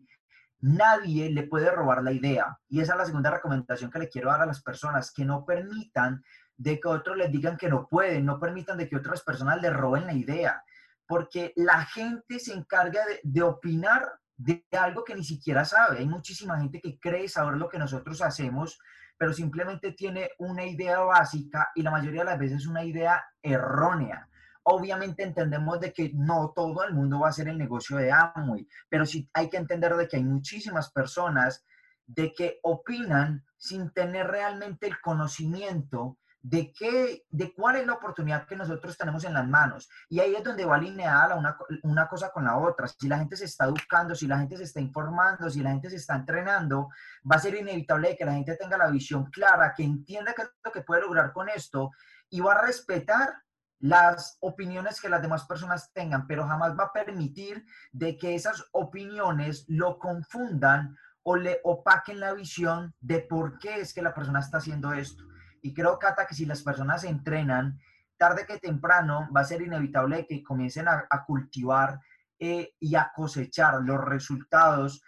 nadie 0.62 1.30
le 1.32 1.44
puede 1.44 1.70
robar 1.70 2.02
la 2.02 2.14
idea. 2.14 2.58
Y 2.70 2.80
esa 2.80 2.94
es 2.94 3.00
la 3.00 3.06
segunda 3.06 3.30
recomendación 3.30 3.92
que 3.92 4.00
le 4.00 4.10
quiero 4.10 4.32
dar 4.32 4.42
a 4.42 4.46
las 4.46 4.64
personas, 4.64 5.12
que 5.12 5.26
no 5.26 5.44
permitan 5.44 6.24
de 6.56 6.80
que 6.80 6.88
otros 6.88 7.18
les 7.18 7.30
digan 7.30 7.58
que 7.58 7.70
no 7.70 7.88
pueden, 7.88 8.26
no 8.26 8.40
permitan 8.40 8.78
de 8.78 8.88
que 8.88 8.96
otras 8.96 9.22
personas 9.22 9.62
les 9.62 9.74
roben 9.74 10.06
la 10.06 10.14
idea, 10.14 10.64
porque 11.06 11.52
la 11.58 11.86
gente 11.86 12.40
se 12.40 12.54
encarga 12.54 13.06
de, 13.06 13.20
de 13.24 13.42
opinar 13.44 14.10
de 14.38 14.66
algo 14.72 15.04
que 15.04 15.16
ni 15.16 15.26
siquiera 15.26 15.66
sabe. 15.66 16.00
Hay 16.00 16.08
muchísima 16.08 16.58
gente 16.58 16.80
que 16.80 16.98
cree 16.98 17.28
saber 17.28 17.58
lo 17.58 17.68
que 17.68 17.78
nosotros 17.78 18.22
hacemos, 18.22 18.80
pero 19.20 19.34
simplemente 19.34 19.92
tiene 19.92 20.32
una 20.38 20.66
idea 20.66 21.02
básica 21.02 21.72
y 21.76 21.84
la 21.84 21.92
mayoría 21.92 22.22
de 22.22 22.30
las 22.32 22.40
veces 22.40 22.66
una 22.66 22.86
idea 22.86 23.22
errónea. 23.44 24.30
Obviamente 24.64 25.24
entendemos 25.24 25.82
de 25.82 25.92
que 25.92 26.12
no 26.14 26.54
todo 26.56 26.86
el 26.86 26.94
mundo 26.94 27.20
va 27.20 27.28
a 27.28 27.30
hacer 27.32 27.50
el 27.50 27.58
negocio 27.58 27.98
de 27.98 28.14
Amway, 28.14 28.66
pero 28.88 29.06
sí 29.06 29.30
hay 29.34 29.50
que 29.50 29.58
entender 29.58 29.94
de 29.98 30.08
que 30.08 30.16
hay 30.16 30.24
muchísimas 30.24 30.90
personas 30.92 31.66
de 32.06 32.34
que 32.34 32.60
opinan 32.64 33.46
sin 33.58 33.92
tener 33.92 34.28
realmente 34.28 34.88
el 34.88 35.02
conocimiento 35.02 36.18
de, 36.42 36.72
qué, 36.72 37.26
de 37.30 37.54
cuál 37.54 37.78
es 37.78 37.86
la 37.86 37.94
oportunidad 37.94 38.46
que 38.46 38.56
nosotros 38.56 38.98
tenemos 38.98 39.24
en 39.24 39.34
las 39.34 39.48
manos. 39.48 39.90
Y 40.08 40.20
ahí 40.20 40.36
es 40.36 40.44
donde 40.44 40.66
va 40.66 40.76
alineada 40.76 41.36
una, 41.36 41.58
una 41.84 42.08
cosa 42.08 42.32
con 42.32 42.46
la 42.46 42.58
otra. 42.58 42.88
Si 42.88 43.08
la 43.08 43.18
gente 43.18 43.36
se 43.36 43.46
está 43.46 43.66
educando, 43.66 44.16
si 44.16 44.28
la 44.28 44.40
gente 44.40 44.58
se 44.58 44.64
está 44.64 44.80
informando, 44.80 45.50
si 45.50 45.62
la 45.62 45.72
gente 45.72 45.90
se 45.90 45.98
está 45.98 46.16
entrenando, 46.16 46.90
va 47.30 47.36
a 47.36 47.40
ser 47.40 47.56
inevitable 47.56 48.16
que 48.16 48.26
la 48.26 48.34
gente 48.34 48.56
tenga 48.56 48.78
la 48.78 48.90
visión 48.90 49.26
clara, 49.32 49.74
que 49.76 49.84
entienda 49.84 50.34
qué 50.34 50.44
es 50.44 50.50
lo 50.64 50.72
que 50.72 50.82
puede 50.82 51.02
lograr 51.02 51.34
con 51.34 51.50
esto 51.50 51.92
y 52.30 52.40
va 52.40 52.54
a 52.54 52.66
respetar 52.66 53.44
las 53.80 54.38
opiniones 54.42 55.00
que 55.00 55.10
las 55.10 55.22
demás 55.22 55.46
personas 55.46 55.92
tengan, 55.94 56.28
pero 56.28 56.46
jamás 56.46 56.78
va 56.78 56.86
a 56.86 56.94
permitir 56.94 57.66
de 57.92 58.18
que 58.18 58.36
esas 58.36 58.66
opiniones 58.74 59.66
lo 59.68 59.98
confundan 60.00 60.98
o 61.24 61.36
le 61.36 61.60
opaquen 61.64 62.20
la 62.20 62.34
visión 62.34 62.94
de 63.00 63.20
por 63.20 63.58
qué 63.60 63.80
es 63.80 63.94
que 63.94 64.02
la 64.02 64.14
persona 64.14 64.40
está 64.40 64.58
haciendo 64.58 64.94
esto. 64.94 65.24
Y 65.62 65.74
creo, 65.74 65.98
Cata, 66.00 66.26
que 66.26 66.36
si 66.36 66.46
las 66.46 66.64
personas 66.64 67.02
se 67.02 67.10
entrenan, 67.10 67.80
tarde 68.18 68.46
que 68.46 68.58
temprano 68.58 69.30
va 69.36 69.42
a 69.42 69.46
ser 69.46 69.62
inevitable 69.62 70.28
que 70.28 70.44
comiencen 70.44 70.88
a, 70.88 71.08
cultivar 71.26 72.00
eh, 72.38 72.74
y 72.80 72.96
a 72.96 73.12
cosechar 73.16 73.82
los 73.82 74.04
resultados 74.04 75.02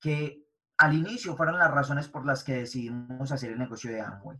que 0.00 0.42
al 0.78 0.94
inicio 0.94 1.36
fueron 1.36 1.58
las 1.58 1.70
razones 1.70 2.08
por 2.08 2.26
las 2.26 2.44
que 2.44 2.54
decidimos 2.54 3.32
hacer 3.32 3.52
el 3.52 3.58
negocio 3.58 3.90
de 3.90 4.00
Amway. 4.00 4.38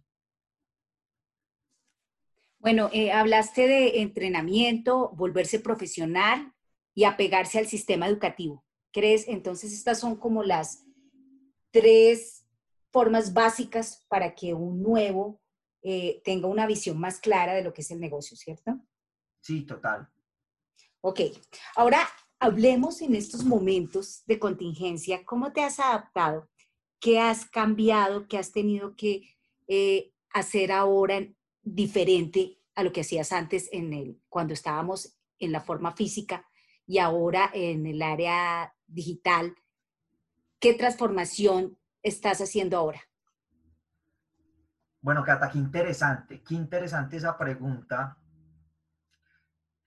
Bueno, 2.59 2.91
eh, 2.93 3.13
hablaste 3.13 3.69
de 3.69 4.03
entrenamiento, 4.03 5.11
volverse 5.11 5.61
profesional 5.61 6.53
y 6.95 7.05
apegarse 7.05 7.59
al 7.59 7.67
sistema 7.67 8.09
educativo. 8.09 8.65
¿Crees? 8.93 9.29
Entonces, 9.29 9.73
estas 9.73 10.01
son 10.01 10.17
como 10.17 10.43
las 10.43 10.85
tres 11.71 12.45
formas 12.91 13.35
básicas 13.35 14.05
para 14.09 14.35
que 14.35 14.55
un 14.55 14.83
nuevo 14.83 15.41
eh, 15.89 16.21
tenga 16.25 16.49
una 16.49 16.67
visión 16.67 16.99
más 16.99 17.21
clara 17.21 17.55
de 17.55 17.63
lo 17.63 17.73
que 17.73 17.83
es 17.83 17.93
el 17.93 18.01
negocio, 18.01 18.37
¿cierto? 18.37 18.81
Sí, 19.41 19.63
total. 19.63 20.09
Ok, 21.01 21.21
ahora 21.77 22.01
hablemos 22.41 23.01
en 23.03 23.15
estos 23.15 23.45
momentos 23.45 24.25
de 24.27 24.41
contingencia, 24.41 25.25
¿cómo 25.25 25.53
te 25.53 25.63
has 25.63 25.79
adaptado? 25.79 26.51
¿Qué 26.99 27.21
has 27.21 27.49
cambiado? 27.49 28.27
¿Qué 28.27 28.37
has 28.37 28.51
tenido 28.51 28.97
que 28.97 29.37
eh, 29.69 30.13
hacer 30.31 30.73
ahora 30.73 31.25
diferente 31.63 32.59
a 32.75 32.83
lo 32.83 32.91
que 32.91 33.03
hacías 33.03 33.31
antes 33.31 33.69
en 33.71 33.93
el, 33.93 34.21
cuando 34.29 34.55
estábamos 34.55 35.17
en 35.39 35.53
la 35.53 35.61
forma 35.61 35.95
física 35.95 36.49
y 36.85 36.99
ahora 36.99 37.49
en 37.55 37.87
el 37.87 38.03
área 38.03 38.75
digital? 38.89 39.55
¿Qué 40.59 40.75
transformación 40.75 41.79
estás 42.03 42.41
haciendo 42.41 42.77
ahora? 42.77 43.09
Bueno, 45.07 45.23
Cata, 45.23 45.49
qué 45.49 45.59
interesante, 45.59 46.43
qué 46.43 46.57
interesante 46.57 47.17
esa 47.17 47.39
pregunta. 47.39 48.19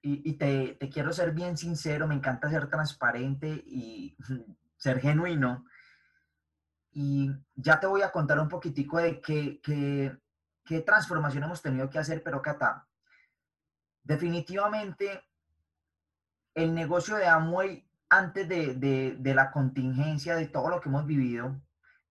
Y, 0.02 0.32
te, 0.36 0.78
quiero 0.90 1.12
ser 1.12 1.34
bien 1.34 1.58
sincero, 1.58 2.08
me 2.08 2.16
encanta 2.16 2.50
ser 2.50 2.70
transparente 2.70 3.50
y 3.50 4.16
ser 4.78 5.02
genuino. 5.02 5.66
Y 6.94 7.32
ya 7.54 7.82
te 7.82 7.88
voy 7.88 8.02
a 8.02 8.14
contar 8.14 8.40
un 8.40 8.48
poquitico 8.48 8.98
de 8.98 9.20
qué, 9.20 9.60
qué, 9.62 10.80
transformación 10.84 11.44
hemos 11.44 11.62
tenido 11.62 11.90
que 11.90 12.00
hacer, 12.00 12.24
pero 12.24 12.42
Cata, 12.42 12.88
definitivamente 14.02 15.22
el 16.54 16.74
negocio 16.74 17.18
de 17.18 17.28
Amway 17.28 17.86
antes 18.08 18.48
de, 18.48 18.74
de, 19.20 19.34
la 19.34 19.52
contingencia, 19.52 20.38
de 20.38 20.48
todo 20.48 20.70
lo 20.70 20.80
que 20.80 20.88
hemos 20.88 21.06
vivido, 21.06 21.60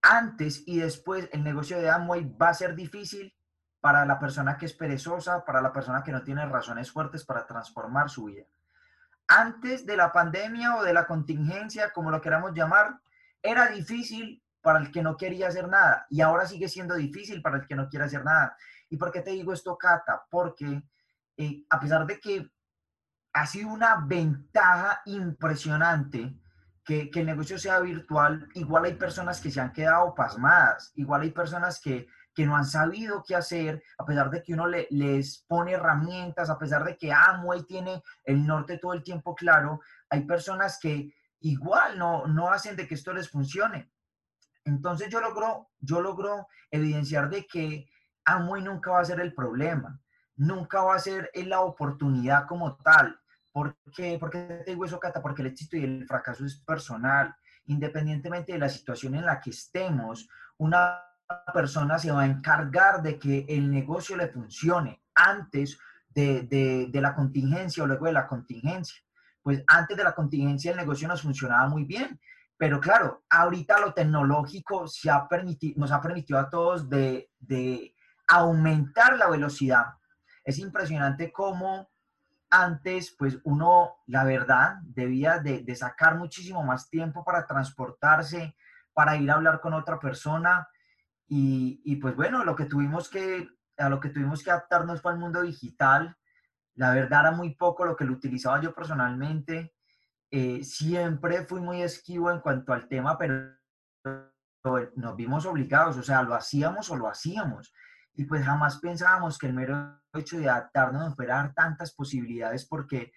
antes 0.08 0.62
y 0.66 0.78
después 0.78 1.28
el 1.32 1.44
negocio 1.44 1.78
de 1.78 1.90
Amway 1.90 2.24
va 2.40 2.48
a 2.48 2.54
ser 2.54 2.74
difícil 2.74 3.34
para 3.80 4.06
la 4.06 4.18
persona 4.18 4.56
que 4.56 4.66
es 4.66 4.72
perezosa, 4.72 5.44
para 5.44 5.60
la 5.60 5.72
persona 5.72 6.02
que 6.02 6.12
no 6.12 6.22
tiene 6.22 6.46
razones 6.46 6.90
fuertes 6.90 7.24
para 7.24 7.46
transformar 7.46 8.08
su 8.08 8.24
vida. 8.24 8.44
Antes 9.26 9.84
de 9.84 9.96
la 9.96 10.10
pandemia 10.10 10.76
o 10.76 10.82
de 10.82 10.94
la 10.94 11.06
contingencia, 11.06 11.92
como 11.92 12.10
lo 12.10 12.22
queramos 12.22 12.54
llamar, 12.54 13.00
era 13.42 13.68
difícil 13.68 14.42
para 14.62 14.80
el 14.80 14.90
que 14.90 15.02
no 15.02 15.16
quería 15.16 15.48
hacer 15.48 15.68
nada 15.68 16.06
y 16.08 16.22
ahora 16.22 16.46
sigue 16.46 16.68
siendo 16.68 16.94
difícil 16.94 17.42
para 17.42 17.58
el 17.58 17.66
que 17.66 17.76
no 17.76 17.88
quiere 17.88 18.06
hacer 18.06 18.24
nada. 18.24 18.56
¿Y 18.88 18.96
por 18.96 19.12
qué 19.12 19.20
te 19.20 19.32
digo 19.32 19.52
esto, 19.52 19.76
Cata? 19.76 20.22
Porque 20.30 20.82
eh, 21.36 21.64
a 21.68 21.78
pesar 21.78 22.06
de 22.06 22.18
que 22.18 22.50
ha 23.34 23.46
sido 23.46 23.68
una 23.68 23.96
ventaja 24.06 25.02
impresionante, 25.04 26.34
que, 26.88 27.10
el 27.20 27.26
negocio 27.26 27.58
sea 27.58 27.80
virtual, 27.80 28.48
igual 28.54 28.86
hay 28.86 28.94
personas 28.94 29.42
que 29.42 29.50
se 29.50 29.60
han 29.60 29.74
quedado 29.74 30.14
pasmadas, 30.14 30.90
igual 30.94 31.20
hay 31.20 31.30
personas 31.30 31.82
que, 31.82 32.08
que 32.34 32.46
no 32.46 32.56
han 32.56 32.64
sabido 32.64 33.22
qué 33.26 33.36
hacer, 33.36 33.82
a 33.98 34.06
pesar 34.06 34.30
de 34.30 34.42
que 34.42 34.54
uno 34.54 34.66
le, 34.66 34.86
les 34.90 35.44
pone 35.46 35.72
herramientas, 35.72 36.48
a 36.48 36.58
pesar 36.58 36.84
de 36.84 36.96
que 36.96 37.12
Amway 37.12 37.64
tiene 37.64 38.02
el 38.24 38.46
norte 38.46 38.78
todo 38.78 38.94
el 38.94 39.02
tiempo 39.02 39.34
claro, 39.34 39.82
hay 40.08 40.22
personas 40.24 40.78
que 40.80 41.14
igual 41.40 41.98
no, 41.98 42.26
no 42.26 42.50
hacen 42.50 42.74
de 42.74 42.88
que 42.88 42.94
esto 42.94 43.12
les 43.12 43.28
funcione. 43.28 43.92
Entonces 44.64 45.10
yo 45.10 45.20
logro, 45.20 45.68
yo 45.80 46.00
logro 46.00 46.48
evidenciar 46.70 47.28
de 47.28 47.46
que 47.46 47.86
Amway 48.24 48.62
nunca 48.62 48.92
va 48.92 49.00
a 49.00 49.04
ser 49.04 49.20
el 49.20 49.34
problema, 49.34 50.00
nunca 50.36 50.80
va 50.80 50.94
a 50.94 51.00
ser 51.00 51.30
la 51.34 51.60
oportunidad 51.60 52.46
como 52.46 52.76
tal. 52.76 53.20
¿Por 53.58 53.76
qué? 53.92 54.16
¿Por 54.20 54.30
qué 54.30 54.62
te 54.64 54.70
digo 54.70 54.84
eso, 54.84 55.00
Cata? 55.00 55.20
Porque 55.20 55.42
el 55.42 55.48
éxito 55.48 55.76
y 55.76 55.82
el 55.82 56.06
fracaso 56.06 56.46
es 56.46 56.60
personal. 56.60 57.34
Independientemente 57.66 58.52
de 58.52 58.60
la 58.60 58.68
situación 58.68 59.16
en 59.16 59.26
la 59.26 59.40
que 59.40 59.50
estemos, 59.50 60.28
una 60.58 61.02
persona 61.52 61.98
se 61.98 62.12
va 62.12 62.22
a 62.22 62.26
encargar 62.26 63.02
de 63.02 63.18
que 63.18 63.46
el 63.48 63.68
negocio 63.68 64.16
le 64.16 64.28
funcione 64.28 65.02
antes 65.12 65.76
de, 66.14 66.88
la 66.92 67.16
contingencia 67.16 67.82
o 67.82 67.88
luego 67.88 68.06
de 68.06 68.12
la 68.12 68.28
contingencia. 68.28 69.02
Pues 69.42 69.64
antes 69.66 69.96
de 69.96 70.04
la 70.04 70.14
contingencia 70.14 70.70
el 70.70 70.76
negocio 70.76 71.08
nos 71.08 71.22
funcionaba 71.22 71.66
muy 71.66 71.82
bien, 71.82 72.20
pero 72.56 72.78
claro, 72.80 73.24
ahorita 73.28 73.80
lo 73.80 73.92
tecnológico 73.92 74.86
se 74.86 75.10
ha 75.10 75.26
nos 75.74 75.90
ha 75.90 76.00
permitido 76.00 76.38
a 76.38 76.48
todos 76.48 76.88
de, 76.88 77.28
de 77.40 77.92
aumentar 78.28 79.16
la 79.16 79.28
velocidad. 79.28 79.86
Es 80.44 80.60
impresionante 80.60 81.32
cómo 81.32 81.90
antes, 82.50 83.14
pues 83.18 83.38
uno, 83.44 83.96
la 84.06 84.24
verdad, 84.24 84.76
debía 84.82 85.38
de, 85.38 85.74
sacar 85.74 86.16
muchísimo 86.16 86.62
más 86.62 86.88
tiempo 86.88 87.24
para 87.24 87.46
transportarse, 87.46 88.56
para 88.92 89.16
ir 89.16 89.30
a 89.30 89.34
hablar 89.34 89.60
con 89.60 89.74
otra 89.74 89.98
persona. 89.98 90.68
Y, 91.26 91.96
pues 91.96 92.16
bueno, 92.16 92.44
lo 92.44 92.56
que 92.56 92.64
tuvimos 92.64 93.08
que, 93.08 93.48
a 93.76 93.88
lo 93.88 94.00
que 94.00 94.08
tuvimos 94.08 94.42
que 94.42 94.50
adaptarnos 94.50 95.02
fue 95.02 95.12
al 95.12 95.18
mundo 95.18 95.42
digital. 95.42 96.16
La 96.74 96.94
verdad 96.94 97.20
era 97.20 97.32
muy 97.32 97.54
poco 97.54 97.84
lo 97.84 97.96
que 97.96 98.04
lo 98.04 98.12
utilizaba 98.14 98.60
yo 98.60 98.74
personalmente. 98.74 99.74
Eh, 100.30 100.64
siempre 100.64 101.44
fui 101.44 101.60
muy 101.60 101.82
esquivo 101.82 102.30
en 102.30 102.40
cuanto 102.40 102.72
al 102.72 102.88
tema, 102.88 103.18
pero 103.18 103.56
nos 104.96 105.16
vimos 105.16 105.46
obligados, 105.46 105.96
o 105.96 106.02
sea, 106.02 106.22
lo 106.22 106.34
hacíamos 106.34 106.90
o 106.90 106.96
lo 106.96 107.08
hacíamos 107.08 107.72
y 108.14 108.24
pues 108.24 108.44
jamás 108.44 108.78
pensábamos 108.78 109.38
que 109.38 109.46
el 109.46 109.54
mero 109.54 110.00
hecho 110.14 110.38
de 110.38 110.48
adaptarnos 110.48 111.16
nos 111.16 111.20
a 111.20 111.26
dar 111.26 111.54
tantas 111.54 111.92
posibilidades 111.94 112.66
porque 112.66 113.12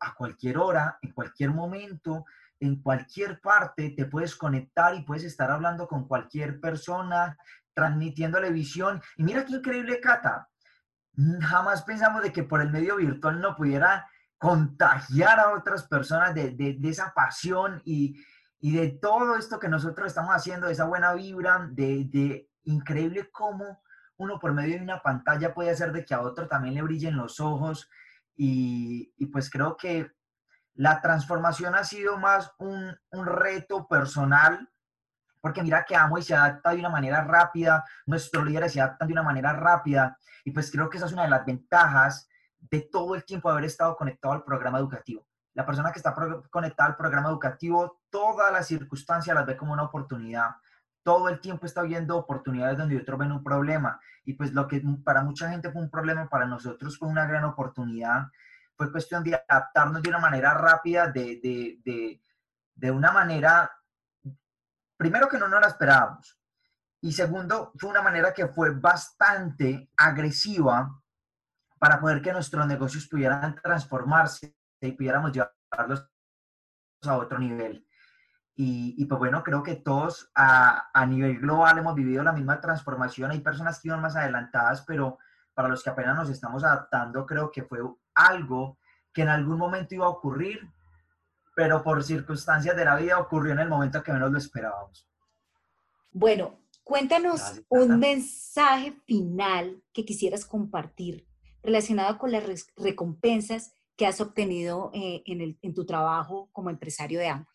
a 0.00 0.14
cualquier 0.14 0.58
hora, 0.58 0.98
en 1.02 1.12
cualquier 1.12 1.50
momento, 1.50 2.24
en 2.60 2.80
cualquier 2.80 3.40
parte 3.40 3.90
te 3.96 4.04
puedes 4.04 4.36
conectar 4.36 4.94
y 4.94 5.02
puedes 5.02 5.24
estar 5.24 5.50
hablando 5.50 5.88
con 5.88 6.06
cualquier 6.06 6.60
persona, 6.60 7.36
transmitiéndole 7.74 8.50
visión. 8.50 9.02
Y 9.16 9.24
mira 9.24 9.44
qué 9.44 9.54
increíble, 9.54 10.00
Cata. 10.00 10.48
Jamás 11.40 11.82
pensamos 11.82 12.22
de 12.22 12.32
que 12.32 12.44
por 12.44 12.60
el 12.60 12.70
medio 12.70 12.96
virtual 12.96 13.40
no 13.40 13.56
pudiera 13.56 14.08
contagiar 14.38 15.38
a 15.38 15.52
otras 15.52 15.84
personas 15.84 16.34
de, 16.34 16.50
de, 16.50 16.74
de 16.74 16.88
esa 16.88 17.12
pasión 17.14 17.80
y, 17.84 18.16
y, 18.60 18.74
de 18.76 18.90
todo 18.90 19.36
esto 19.36 19.58
que 19.58 19.68
nosotros 19.68 20.06
estamos 20.06 20.34
haciendo, 20.34 20.66
de 20.66 20.72
esa 20.72 20.84
buena 20.84 21.12
vibra, 21.12 21.68
de, 21.70 22.04
de 22.06 22.48
increíble 22.64 23.28
cómo 23.30 23.82
uno 24.22 24.38
por 24.38 24.52
medio 24.52 24.76
de 24.76 24.82
una 24.84 25.02
pantalla 25.02 25.52
puede 25.52 25.70
hacer 25.70 25.92
de 25.92 26.04
que 26.04 26.14
a 26.14 26.20
otro 26.20 26.46
también 26.46 26.74
le 26.74 26.82
brillen 26.82 27.16
los 27.16 27.40
ojos 27.40 27.90
y, 28.36 29.12
pues 29.32 29.50
creo 29.50 29.76
que 29.76 30.12
la 30.74 31.00
transformación 31.00 31.74
ha 31.74 31.84
sido 31.84 32.16
más 32.18 32.52
un, 32.58 32.96
reto 33.10 33.86
personal 33.86 34.68
porque 35.40 35.62
mira 35.62 35.84
que 35.84 35.96
Amo 35.96 36.18
y 36.18 36.22
se 36.22 36.36
adapta 36.36 36.70
de 36.70 36.78
una 36.78 36.88
manera 36.88 37.24
rápida, 37.24 37.84
nuestros 38.06 38.46
líderes 38.46 38.72
se 38.72 38.80
adaptan 38.80 39.08
de 39.08 39.14
una 39.14 39.24
manera 39.24 39.52
rápida, 39.52 40.16
y 40.44 40.52
pues 40.52 40.70
creo 40.70 40.88
que 40.88 40.98
esa 40.98 41.06
es 41.06 41.12
una 41.12 41.24
de 41.24 41.30
las 41.30 41.44
ventajas 41.44 42.28
de 42.60 42.82
todo 42.82 43.16
el 43.16 43.24
tiempo 43.24 43.50
haber 43.50 43.64
estado 43.64 43.96
conectado 43.96 44.34
al 44.34 44.44
programa 44.44 44.78
educativo. 44.78 45.26
La 45.54 45.66
persona 45.66 45.90
que 45.90 45.98
está 45.98 46.14
conectada 46.48 46.90
al 46.90 46.96
programa 46.96 47.28
educativo, 47.28 48.00
todas 48.08 48.52
las 48.52 48.68
circunstancias 48.68 49.34
las 49.34 49.44
ve 49.44 49.56
como 49.56 49.72
una 49.72 49.82
oportunidad. 49.82 50.50
Todo 51.02 51.28
el 51.28 51.40
tiempo 51.40 51.66
está 51.66 51.82
viendo 51.82 52.16
oportunidades 52.16 52.78
donde 52.78 52.96
otros 52.96 53.18
ven 53.18 53.32
un 53.32 53.42
problema. 53.42 54.00
Y 54.24 54.34
pues 54.34 54.52
lo 54.52 54.68
que 54.68 54.82
para 55.04 55.22
mucha 55.22 55.50
gente 55.50 55.70
fue 55.70 55.82
un 55.82 55.90
problema, 55.90 56.28
para 56.28 56.46
nosotros 56.46 56.98
fue 56.98 57.08
una 57.08 57.26
gran 57.26 57.44
oportunidad. 57.44 58.28
Fue 58.76 58.92
cuestión 58.92 59.22
de 59.24 59.40
adaptarnos 59.48 60.02
de 60.02 60.08
una 60.08 60.18
manera 60.18 60.54
rápida, 60.54 61.08
de, 61.08 61.40
de, 61.42 61.80
de, 61.84 62.22
de 62.74 62.90
una 62.90 63.12
manera, 63.12 63.70
primero 64.96 65.28
que 65.28 65.38
no 65.38 65.48
nos 65.48 65.60
la 65.60 65.68
esperábamos. 65.68 66.38
Y 67.00 67.12
segundo, 67.12 67.72
fue 67.76 67.90
una 67.90 68.00
manera 68.00 68.32
que 68.32 68.46
fue 68.46 68.70
bastante 68.70 69.90
agresiva 69.96 71.02
para 71.78 72.00
poder 72.00 72.22
que 72.22 72.32
nuestros 72.32 72.64
negocios 72.64 73.08
pudieran 73.08 73.56
transformarse 73.56 74.56
y 74.80 74.92
pudiéramos 74.92 75.32
llevarlos 75.32 76.08
a 77.02 77.16
otro 77.16 77.40
nivel. 77.40 77.84
Y, 78.54 79.04
pues 79.06 79.18
bueno, 79.18 79.42
creo 79.42 79.62
que 79.62 79.76
todos 79.76 80.30
a, 80.34 80.90
a, 80.92 81.06
nivel 81.06 81.38
global 81.40 81.78
hemos 81.78 81.94
vivido 81.94 82.22
la 82.22 82.32
misma 82.32 82.60
transformación. 82.60 83.30
Hay 83.30 83.40
personas 83.40 83.80
que 83.80 83.88
iban 83.88 84.02
más 84.02 84.14
adelantadas, 84.14 84.84
pero 84.86 85.18
para 85.54 85.68
los 85.68 85.82
que 85.82 85.90
apenas 85.90 86.16
nos 86.16 86.30
estamos 86.30 86.62
adaptando, 86.62 87.26
creo 87.26 87.50
que 87.50 87.62
fue 87.62 87.80
algo 88.14 88.78
que 89.12 89.22
en 89.22 89.28
algún 89.28 89.58
momento 89.58 89.94
iba 89.94 90.06
a 90.06 90.10
ocurrir, 90.10 90.60
pero 91.54 91.82
por 91.82 92.02
circunstancias 92.02 92.76
de 92.76 92.84
la 92.84 92.96
vida 92.96 93.18
ocurrió 93.18 93.52
en 93.52 93.60
el 93.60 93.68
momento 93.68 94.02
que 94.02 94.12
menos 94.12 94.30
lo 94.30 94.38
esperábamos. 94.38 95.08
Bueno, 96.10 96.58
cuéntanos 96.84 97.62
un 97.68 97.98
mensaje 97.98 98.92
final 99.06 99.82
que 99.92 100.04
quisieras 100.04 100.44
compartir 100.44 101.26
relacionado 101.62 102.18
con 102.18 102.32
las 102.32 102.44
recompensas 102.76 103.72
que 103.96 104.06
has 104.06 104.20
obtenido 104.20 104.90
eh, 104.94 105.22
en, 105.26 105.74
tu 105.74 105.84
trabajo 105.84 106.48
como 106.52 106.70
empresario 106.70 107.20
de 107.20 107.28
Amway? 107.28 107.51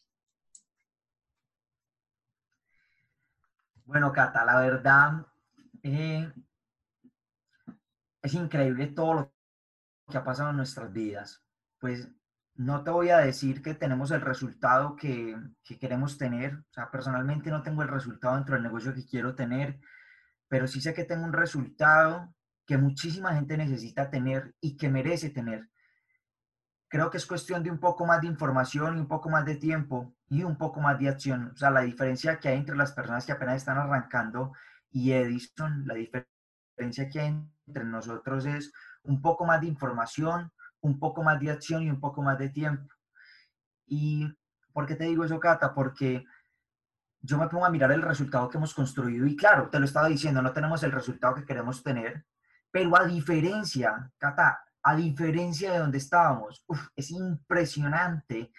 Bueno, 3.88 4.12
Cata, 4.12 4.44
la 4.44 4.60
verdad 4.60 5.26
eh, 5.82 6.30
es 8.22 8.34
increíble 8.34 8.88
todo 8.88 9.14
lo 9.14 9.34
que 10.12 10.18
ha 10.18 10.26
pasado 10.26 10.50
en 10.50 10.58
nuestras 10.58 10.92
vidas. 10.92 11.42
Pues 11.80 12.10
no 12.56 12.84
te 12.84 12.92
voy 12.92 13.12
a 13.12 13.20
decir 13.20 13.62
que 13.62 13.76
tenemos 13.76 14.12
el 14.12 14.20
resultado 14.20 14.98
que, 14.98 15.38
que, 15.64 15.80
queremos 15.80 16.18
tener. 16.18 16.56
O 16.56 16.74
sea, 16.74 16.92
personalmente 16.92 17.50
no 17.50 17.64
tengo 17.64 17.82
el 17.82 17.88
resultado 17.88 18.36
dentro 18.36 18.56
del 18.56 18.64
negocio 18.64 18.94
que 18.94 19.06
quiero 19.06 19.36
tener, 19.36 19.80
pero 20.50 20.68
sí 20.68 20.82
sé 20.82 20.94
que 20.94 21.06
tengo 21.06 21.24
un 21.24 21.32
resultado 21.32 22.36
que 22.66 22.78
muchísima 22.78 23.36
gente 23.36 23.56
necesita 23.56 24.10
tener 24.10 24.54
y 24.60 24.76
que 24.76 24.90
merece 24.90 25.30
tener 25.30 25.70
creo 26.88 27.10
que 27.10 27.18
es 27.18 27.26
cuestión 27.26 27.64
de 27.64 27.72
un 27.72 27.80
poco 27.80 28.06
más 28.06 28.22
de 28.22 28.28
información 28.28 28.98
y 28.98 29.00
un 29.00 29.08
poco 29.08 29.30
más 29.30 29.46
de 29.46 29.56
tiempo 29.56 30.14
y 30.30 30.44
un 30.44 30.58
poco 30.58 30.80
más 30.80 30.98
de 31.00 31.10
acción. 31.10 31.52
O 31.54 31.58
sea, 31.58 31.70
la 31.70 31.82
diferencia 31.82 32.40
que 32.40 32.50
hay 32.50 32.58
entre 32.58 32.76
las 32.76 32.92
personas 32.92 33.26
que 33.26 33.32
apenas 33.32 33.58
están 33.58 33.78
arrancando 33.78 34.54
y 34.92 35.12
Edison, 35.12 35.86
la 35.86 35.96
diferencia 35.96 37.10
que 37.10 37.20
hay 37.20 37.42
entre 37.68 37.84
nosotros 37.84 38.46
es 38.46 38.72
un 39.04 39.22
poco 39.22 39.46
más 39.46 39.62
de 39.62 39.68
información, 39.68 40.52
un 40.82 41.00
poco 41.00 41.24
más 41.24 41.40
de 41.40 41.52
acción 41.52 41.84
y 41.84 41.90
un 41.90 42.00
poco 42.00 42.22
más 42.22 42.38
de 42.38 42.50
tiempo. 42.50 42.94
¿Y 43.86 44.28
por 44.74 44.86
qué 44.86 44.96
te 44.96 45.06
digo 45.06 45.24
eso, 45.24 45.40
Cata? 45.40 45.74
Porque 45.74 46.26
yo 47.22 47.38
me 47.38 47.48
pongo 47.48 47.66
a 47.66 47.70
mirar 47.70 47.92
el 47.92 48.02
resultado 48.02 48.48
que 48.48 48.58
hemos 48.58 48.74
construido 48.74 49.26
y 49.26 49.36
claro, 49.36 49.70
te 49.70 49.80
lo 49.80 49.86
estaba 49.86 50.08
diciendo, 50.08 50.42
no 50.42 50.54
tenemos 50.54 50.84
el 50.84 50.92
resultado 50.92 51.36
que 51.36 51.46
queremos 51.46 51.84
tener, 51.84 52.26
pero 52.72 52.96
a 52.96 53.06
diferencia, 53.06 54.12
Cata, 54.18 54.67
a 54.88 54.96
diferencia 54.96 55.74
de 55.74 55.80
donde 55.80 55.98
estábamos. 55.98 56.66
es 56.96 57.12
impresionante 57.12 58.54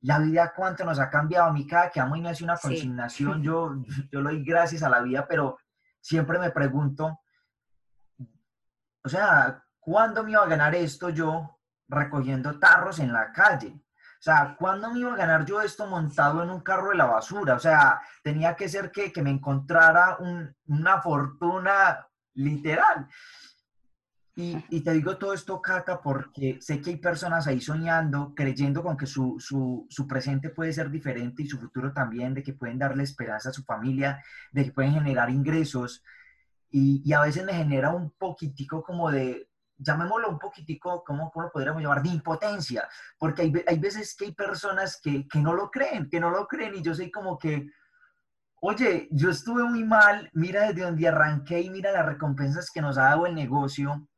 la 0.00 0.18
vida 0.18 0.52
cuánto 0.54 0.84
nos 0.84 0.98
ha 0.98 1.08
cambiado. 1.08 1.48
A 1.48 1.52
mí 1.52 1.68
cada 1.68 1.88
que 1.88 2.00
amo 2.00 2.16
y 2.16 2.20
me 2.20 2.30
hace 2.30 2.42
una 2.42 2.56
consignación, 2.56 3.42
yo, 3.44 3.76
yo 4.10 4.20
lo 4.20 4.30
doy 4.30 4.44
gracias 4.44 4.82
a 4.82 4.88
la 4.88 5.00
vida, 5.02 5.26
pero 5.28 5.56
siempre 6.00 6.40
me 6.40 6.50
pregunto, 6.50 7.20
o 9.04 9.08
sea, 9.08 9.64
¿cuándo 9.78 10.24
me 10.24 10.32
iba 10.32 10.42
a 10.42 10.48
ganar 10.48 10.74
esto 10.74 11.10
yo 11.10 11.60
recogiendo 11.86 12.58
tarros 12.58 12.98
en 12.98 13.12
la 13.12 13.32
calle? 13.32 13.68
O 13.70 14.20
sea, 14.20 14.56
¿cuándo 14.58 14.90
me 14.90 14.98
iba 14.98 15.14
a 15.14 15.16
ganar 15.16 15.44
yo 15.44 15.60
esto 15.60 15.86
montado 15.86 16.42
en 16.42 16.50
un 16.50 16.60
carro 16.60 16.90
de 16.90 16.96
la 16.96 17.06
basura? 17.06 17.54
O 17.54 17.60
sea, 17.60 18.02
tenía 18.24 18.56
que 18.56 18.68
ser 18.68 18.90
que, 18.90 19.12
que 19.12 19.22
me 19.22 19.30
encontrara 19.30 20.18
una 20.66 21.00
fortuna 21.00 22.04
literal. 22.34 23.08
Y, 24.40 24.82
te 24.82 24.92
digo 24.92 25.18
todo 25.18 25.34
esto, 25.34 25.60
Cata, 25.60 26.00
porque 26.00 26.58
sé 26.60 26.80
que 26.80 26.90
hay 26.90 26.96
personas 26.98 27.48
ahí 27.48 27.60
soñando, 27.60 28.34
creyendo 28.36 28.84
con 28.84 28.96
que 28.96 29.04
su, 29.04 29.34
su, 29.40 29.84
su, 29.90 30.06
presente 30.06 30.50
puede 30.50 30.72
ser 30.72 30.90
diferente 30.90 31.42
y 31.42 31.48
su 31.48 31.58
futuro 31.58 31.92
también, 31.92 32.34
de 32.34 32.44
que 32.44 32.52
pueden 32.52 32.78
darle 32.78 33.02
esperanza 33.02 33.48
a 33.48 33.52
su 33.52 33.64
familia, 33.64 34.22
de 34.52 34.66
que 34.66 34.70
pueden 34.70 34.92
generar 34.92 35.28
ingresos. 35.28 36.04
Y, 36.70 37.02
y 37.04 37.12
a 37.14 37.22
veces 37.22 37.44
me 37.44 37.52
genera 37.52 37.90
un 37.90 38.12
poquitico 38.12 38.80
como 38.84 39.10
de, 39.10 39.48
llamémoslo 39.76 40.28
un 40.30 40.38
poquitico, 40.38 41.02
¿cómo, 41.04 41.32
cómo 41.32 41.46
lo 41.46 41.50
podríamos 41.50 41.82
llamar? 41.82 42.04
De 42.04 42.10
impotencia, 42.10 42.88
porque 43.18 43.42
hay, 43.42 43.52
hay 43.66 43.78
veces 43.80 44.14
que 44.14 44.26
hay 44.26 44.34
personas 44.34 45.00
que, 45.02 45.26
que 45.26 45.40
no 45.40 45.52
lo 45.52 45.68
creen, 45.68 46.08
que 46.08 46.20
no 46.20 46.30
lo 46.30 46.46
creen 46.46 46.76
y 46.76 46.82
yo 46.82 46.94
soy 46.94 47.10
como 47.10 47.36
que, 47.38 47.66
oye, 48.60 49.08
yo 49.10 49.30
estuve 49.30 49.64
muy 49.64 49.82
mal, 49.82 50.30
mira 50.32 50.68
desde 50.68 50.82
donde 50.82 51.08
arranqué 51.08 51.60
y 51.60 51.70
mira 51.70 51.90
las 51.90 52.06
recompensas 52.06 52.70
que 52.70 52.80
nos 52.80 52.98
ha 52.98 53.02
dado 53.02 53.26
el 53.26 53.34
negocio 53.34 54.08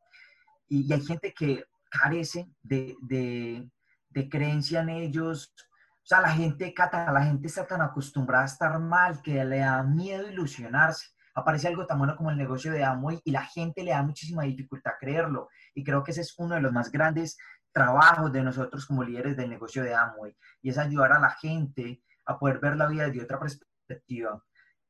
y, 0.70 0.90
hay 0.92 1.04
gente 1.04 1.34
que 1.34 1.64
carece 1.90 2.48
de, 2.62 2.96
de, 3.02 3.68
de, 4.08 4.28
creencia 4.28 4.80
en 4.80 4.88
ellos. 4.90 5.52
O 5.58 6.06
sea, 6.06 6.20
la 6.20 6.30
gente, 6.30 6.72
Cata, 6.72 7.12
la 7.12 7.24
gente 7.24 7.48
está 7.48 7.66
tan 7.66 7.82
acostumbrada 7.82 8.44
a 8.44 8.46
estar 8.46 8.78
mal 8.78 9.20
que 9.20 9.44
le 9.44 9.58
da 9.58 9.82
miedo 9.82 10.30
ilusionarse. 10.30 11.08
Aparece 11.34 11.68
algo 11.68 11.86
tan 11.86 11.98
bueno 11.98 12.16
como 12.16 12.30
el 12.30 12.36
negocio 12.36 12.72
de 12.72 12.84
Amway 12.84 13.20
y 13.24 13.30
la 13.32 13.44
gente 13.44 13.82
le 13.82 13.90
da 13.90 14.02
muchísima 14.02 14.44
dificultad 14.44 14.94
a 14.94 14.98
creerlo. 14.98 15.48
Y 15.74 15.84
creo 15.84 16.02
que 16.02 16.12
ese 16.12 16.22
es 16.22 16.34
uno 16.38 16.54
de 16.54 16.60
los 16.60 16.72
más 16.72 16.90
grandes 16.90 17.36
trabajos 17.72 18.32
de 18.32 18.42
nosotros 18.42 18.86
como 18.86 19.04
líderes 19.04 19.36
del 19.36 19.50
negocio 19.50 19.82
de 19.82 19.94
Amway. 19.94 20.36
Y 20.62 20.70
es 20.70 20.78
ayudar 20.78 21.12
a 21.12 21.20
la 21.20 21.30
gente 21.30 22.02
a 22.26 22.38
poder 22.38 22.60
ver 22.60 22.76
la 22.76 22.86
vida 22.86 23.06
desde 23.06 23.24
otra 23.24 23.40
perspectiva. 23.40 24.42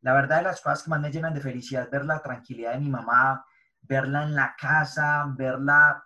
La 0.03 0.15
verdad 0.15 0.39
de 0.39 0.45
las 0.45 0.61
cosas 0.61 0.83
que 0.83 0.91
más 0.91 1.01
me 1.01 1.11
llenan 1.11 1.35
de 1.35 1.41
felicidad 1.41 1.85
es 1.85 1.91
ver 1.91 2.05
la 2.05 2.21
tranquilidad 2.23 2.73
de 2.73 2.81
mi 2.81 2.89
mamá, 2.89 3.45
verla 3.91 4.23
en 4.23 4.37
la 4.37 4.55
casa, 4.57 5.27
verla 5.37 6.01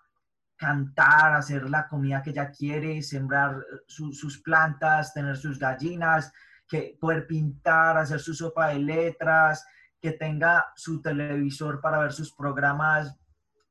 cantar, 0.56 1.34
hacer 1.34 1.68
la 1.68 1.86
comida 1.86 2.22
que 2.22 2.30
ella 2.30 2.50
quiere, 2.50 3.02
sembrar 3.02 3.62
sus 3.86 4.40
plantas, 4.42 5.12
tener 5.12 5.36
sus 5.36 5.58
gallinas, 5.58 6.32
que 6.66 6.96
poder 6.98 7.26
pintar, 7.26 7.98
hacer 7.98 8.20
su 8.20 8.32
sopa 8.32 8.68
de 8.68 8.78
letras, 8.78 9.66
que 10.00 10.12
tenga 10.12 10.64
su 10.74 11.02
televisor 11.02 11.82
para 11.82 11.98
ver 11.98 12.12
sus 12.14 12.34
programas 12.34 13.14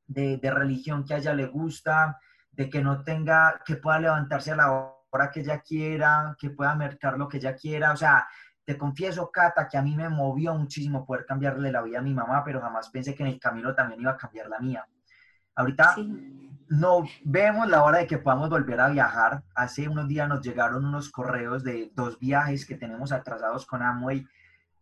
de, 0.06 0.38
de, 0.38 0.52
religión 0.52 1.04
que 1.04 1.16
a 1.16 1.18
ella 1.18 1.34
le 1.34 1.48
gusta, 1.48 2.20
de 2.52 2.70
que 2.70 2.84
no 2.84 3.04
tenga, 3.04 3.64
que 3.66 3.78
pueda 3.78 4.00
levantarse 4.00 4.52
a 4.52 4.58
la 4.58 4.72
hora 5.12 5.32
que 5.32 5.40
ella 5.40 5.62
quiera, 5.62 6.36
que 6.38 6.52
pueda 6.52 6.76
mercar 6.76 7.18
lo 7.18 7.28
que 7.28 7.38
ella 7.38 7.56
quiera, 7.56 7.94
o 7.94 7.98
sea, 7.98 8.28
te 8.66 8.78
confieso, 8.78 9.30
Cata, 9.32 9.68
que 9.68 9.78
a 9.78 9.82
mí 9.82 9.96
me 9.96 10.10
movió 10.10 10.54
muchísimo 10.56 11.06
poder 11.06 11.26
cambiarle 11.26 11.72
la 11.72 11.82
vida 11.82 12.00
a 12.00 12.02
mi 12.02 12.14
mamá, 12.14 12.44
pero 12.44 12.62
jamás 12.62 12.90
pensé 12.90 13.14
que 13.14 13.24
en 13.24 13.30
el 13.30 13.40
camino 13.40 13.76
también 13.76 14.02
iba 14.02 14.12
a 14.12 14.18
cambiar 14.18 14.48
la 14.48 14.60
mía. 14.60 14.88
Ahorita 15.56 15.96
no 16.70 17.04
vemos 17.24 17.68
la 17.68 17.84
hora 17.84 18.00
de 18.00 18.08
que 18.08 18.18
podamos 18.18 18.50
volver 18.50 18.80
a 18.80 18.90
viajar. 18.90 19.44
Hace 19.54 19.88
unos 19.88 20.08
días 20.08 20.28
nos 20.28 20.42
llegaron 20.42 20.86
unos 20.86 21.12
correos 21.12 21.64
de 21.64 21.92
dos 21.94 22.18
viajes 22.20 22.66
que 22.66 22.76
tenemos 22.76 23.12
atrasados 23.12 23.66
con 23.66 23.84
Amway. 23.84 24.26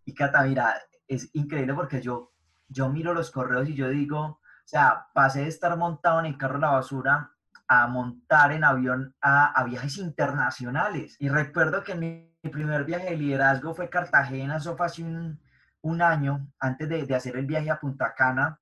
Y 0.06 0.14
Cata, 0.14 0.44
mira, 0.44 0.76
es 1.08 1.30
increíble 1.34 1.74
porque 1.74 2.02
yo, 2.02 2.32
yo 2.68 2.88
miro 2.90 3.14
los 3.14 3.32
correos 3.32 3.68
y 3.68 3.76
yo 3.76 3.90
digo, 3.90 4.22
o 4.22 4.40
sea, 4.64 5.08
pasé 5.14 5.42
de 5.42 5.48
estar 5.48 5.76
montado 5.76 6.20
en 6.20 6.28
el 6.28 6.38
carro 6.38 6.56
de 6.56 6.62
la 6.62 6.72
basura 6.72 7.32
a 7.68 7.88
montar 7.88 8.52
en 8.52 8.64
avión 8.64 9.16
a, 9.22 9.52
a 9.52 9.64
viajes 9.64 9.98
internacionales. 9.98 11.18
Y 11.20 11.30
recuerdo 11.30 11.84
que 11.84 11.96
mi 11.96 12.31
mi 12.44 12.50
primer 12.50 12.84
viaje 12.86 13.12
de 13.12 13.18
liderazgo 13.18 13.74
fue 13.74 13.90
Cartagena, 13.90 14.58
eso 14.58 14.76
fue 14.76 14.86
hace 14.86 15.04
un, 15.04 16.02
año, 16.02 16.48
antes 16.60 16.90
de, 16.90 17.16
hacer 17.16 17.38
el 17.38 17.46
viaje 17.46 17.70
a 17.70 17.80
Punta 17.80 18.14
Cana. 18.16 18.60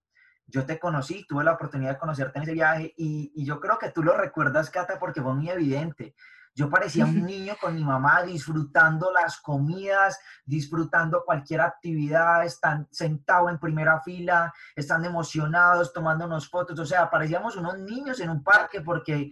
Yo 0.48 0.66
te 0.66 0.80
conocí, 0.80 1.26
tuve 1.28 1.44
la 1.44 1.54
oportunidad 1.54 1.92
de 1.92 1.98
conocerte 2.00 2.40
en 2.40 2.44
ese 2.44 2.54
viaje 2.54 2.94
y, 2.98 3.32
y 3.36 3.46
yo 3.46 3.60
creo 3.60 3.78
que 3.78 3.92
tú 3.92 4.04
lo 4.04 4.18
recuerdas, 4.18 4.70
Cata, 4.70 4.98
porque 5.00 5.22
fue 5.22 5.34
muy 5.34 5.50
evidente. 5.50 6.16
Yo 6.56 6.70
parecía 6.70 7.06
un 7.06 7.24
niño 7.26 7.56
con 7.62 7.76
mi 7.76 7.84
mamá 7.84 8.24
disfrutando 8.24 9.12
las 9.14 9.40
comidas, 9.40 10.20
disfrutando 10.44 11.24
cualquier 11.24 11.62
actividad, 11.62 12.44
están 12.44 12.88
sentados 12.92 13.52
en 13.52 13.60
primera 13.60 14.02
fila, 14.02 14.54
están 14.76 15.06
emocionados, 15.06 15.94
tomándonos 15.94 16.50
fotos, 16.50 16.78
o 16.80 16.86
sea, 16.86 17.10
parecíamos 17.10 17.56
unos 17.56 17.78
niños 17.80 18.20
en 18.20 18.30
un 18.30 18.44
parque 18.44 18.82
porque 18.82 19.32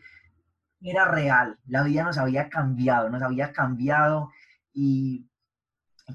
era 0.82 1.06
real, 1.06 1.58
la 1.66 1.84
vida 1.84 2.04
nos 2.04 2.18
había 2.18 2.50
cambiado, 2.50 3.10
nos 3.10 3.22
había 3.22 3.52
cambiado 3.52 4.32
y, 4.74 5.28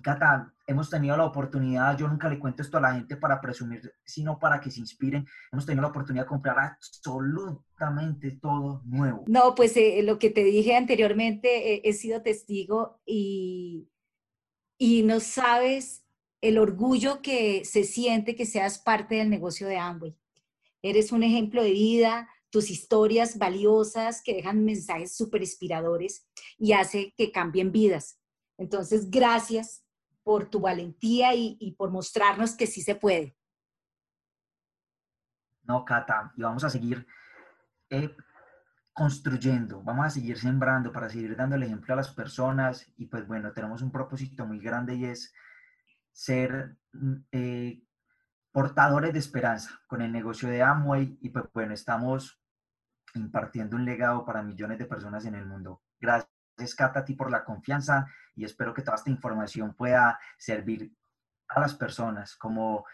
Cata, 0.02 0.52
hemos 0.66 0.88
tenido 0.88 1.16
la 1.16 1.24
oportunidad, 1.24 1.98
yo 1.98 2.08
nunca 2.08 2.28
le 2.28 2.38
cuento 2.38 2.62
esto 2.62 2.78
a 2.78 2.80
la 2.80 2.94
gente 2.94 3.16
para 3.16 3.40
presumir, 3.40 3.92
sino 4.04 4.38
para 4.38 4.60
que 4.60 4.70
se 4.70 4.80
inspiren, 4.80 5.26
hemos 5.50 5.66
tenido 5.66 5.82
la 5.82 5.88
oportunidad 5.88 6.24
de 6.24 6.28
comprar 6.28 6.58
absolutamente 6.58 8.38
todo 8.40 8.82
nuevo. 8.84 9.24
No, 9.26 9.54
pues 9.54 9.76
eh, 9.76 10.02
lo 10.02 10.18
que 10.18 10.30
te 10.30 10.44
dije 10.44 10.76
anteriormente, 10.76 11.74
eh, 11.74 11.82
he 11.84 11.92
sido 11.92 12.22
testigo 12.22 13.00
y, 13.04 13.88
y 14.78 15.02
no 15.02 15.20
sabes 15.20 16.04
el 16.40 16.58
orgullo 16.58 17.20
que 17.22 17.64
se 17.64 17.84
siente 17.84 18.34
que 18.34 18.46
seas 18.46 18.78
parte 18.78 19.16
del 19.16 19.30
negocio 19.30 19.68
de 19.68 19.78
Amway. 19.78 20.16
Eres 20.82 21.12
un 21.12 21.22
ejemplo 21.22 21.62
de 21.62 21.70
vida, 21.70 22.28
tus 22.52 22.70
historias 22.70 23.38
valiosas 23.38 24.22
que 24.22 24.34
dejan 24.34 24.62
mensajes 24.62 25.16
súper 25.16 25.40
inspiradores 25.40 26.28
y 26.58 26.74
hace 26.74 27.14
que 27.16 27.32
cambien 27.32 27.72
vidas. 27.72 28.20
Entonces, 28.58 29.10
gracias 29.10 29.86
por 30.22 30.50
tu 30.50 30.60
valentía 30.60 31.34
y, 31.34 31.74
por 31.78 31.90
mostrarnos 31.90 32.54
que 32.54 32.66
sí 32.66 32.82
se 32.82 32.94
puede. 32.94 33.36
No, 35.62 35.82
Cata, 35.84 36.32
y 36.36 36.42
vamos 36.42 36.62
a 36.62 36.68
seguir 36.68 37.06
eh, 37.88 38.14
construyendo, 38.92 39.82
vamos 39.82 40.06
a 40.06 40.10
seguir 40.10 40.38
sembrando 40.38 40.92
para 40.92 41.08
seguir 41.08 41.34
dando 41.34 41.56
el 41.56 41.62
ejemplo 41.62 41.94
a 41.94 41.96
las 41.96 42.10
personas 42.10 42.86
y 42.98 43.06
pues 43.06 43.26
bueno, 43.26 43.52
tenemos 43.52 43.80
un 43.80 43.90
propósito 43.90 44.44
muy 44.44 44.60
grande 44.60 44.94
y 44.96 45.06
es 45.06 45.32
ser 46.12 46.76
mm, 46.92 47.14
eh, 47.32 47.82
portadores 48.50 49.14
de 49.14 49.18
esperanza 49.18 49.80
con 49.86 50.02
el 50.02 50.12
negocio 50.12 50.50
de 50.50 50.62
Amway 50.62 51.16
y 51.22 51.30
pues 51.30 51.46
bueno, 51.54 51.72
estamos 51.72 52.41
impartiendo 53.14 53.76
un 53.76 53.84
legado 53.84 54.24
para 54.24 54.42
millones 54.42 54.78
de 54.78 54.86
personas 54.86 55.24
en 55.24 55.34
el 55.34 55.46
mundo. 55.46 55.82
Gracias, 56.00 56.74
Cata, 56.76 57.00
a 57.00 57.04
ti 57.04 57.14
por 57.14 57.30
la 57.30 57.44
confianza 57.44 58.06
y 58.34 58.44
espero 58.44 58.72
que 58.74 58.82
toda 58.82 58.96
esta 58.96 59.10
información 59.10 59.74
pueda 59.74 60.18
servir 60.38 60.92
a 61.48 61.60
las 61.60 61.74
personas 61.74 62.36
como 62.36 62.84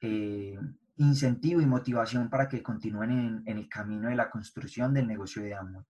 eh, 0.00 0.58
incentivo 0.96 1.60
y 1.60 1.66
motivación 1.66 2.30
para 2.30 2.48
que 2.48 2.62
continúen 2.62 3.10
en, 3.10 3.42
en, 3.46 3.58
el 3.58 3.68
camino 3.68 4.08
de 4.08 4.16
la 4.16 4.30
construcción 4.30 4.94
del 4.94 5.06
negocio 5.06 5.42
de 5.42 5.54
Amway. 5.54 5.84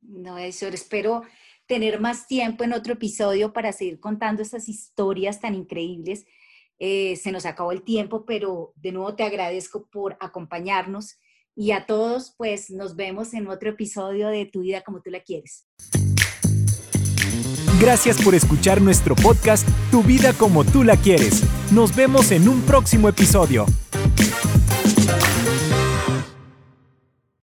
No, 0.00 0.38
eso 0.38 0.66
espero 0.68 1.22
tener 1.66 2.00
más 2.00 2.26
tiempo 2.26 2.64
en 2.64 2.72
otro 2.72 2.92
episodio 2.92 3.52
para 3.52 3.72
seguir 3.72 4.00
contando 4.00 4.42
esas 4.42 4.68
historias 4.68 5.40
tan 5.40 5.54
increíbles. 5.54 6.26
Eh, 6.78 7.16
se 7.16 7.32
nos 7.32 7.46
acabó 7.46 7.72
el 7.72 7.82
tiempo, 7.82 8.24
pero 8.26 8.72
de 8.76 8.92
nuevo 8.92 9.14
te 9.14 9.22
agradezco 9.22 9.86
por 9.86 10.16
acompañarnos 10.20 11.18
y 11.56 11.70
a 11.70 11.86
todos, 11.86 12.34
pues 12.36 12.70
nos 12.70 12.96
vemos 12.96 13.34
en 13.34 13.48
otro 13.48 13.70
episodio 13.70 14.28
de 14.28 14.46
Tu 14.46 14.62
vida 14.62 14.82
como 14.82 15.00
tú 15.00 15.10
la 15.10 15.20
quieres. 15.20 15.66
Gracias 17.80 18.22
por 18.22 18.34
escuchar 18.34 18.80
nuestro 18.80 19.14
podcast 19.14 19.66
Tu 19.90 20.02
vida 20.02 20.32
como 20.32 20.64
tú 20.64 20.84
la 20.84 20.96
quieres. 20.96 21.42
Nos 21.72 21.94
vemos 21.94 22.30
en 22.30 22.48
un 22.48 22.62
próximo 22.62 23.08
episodio. 23.08 23.66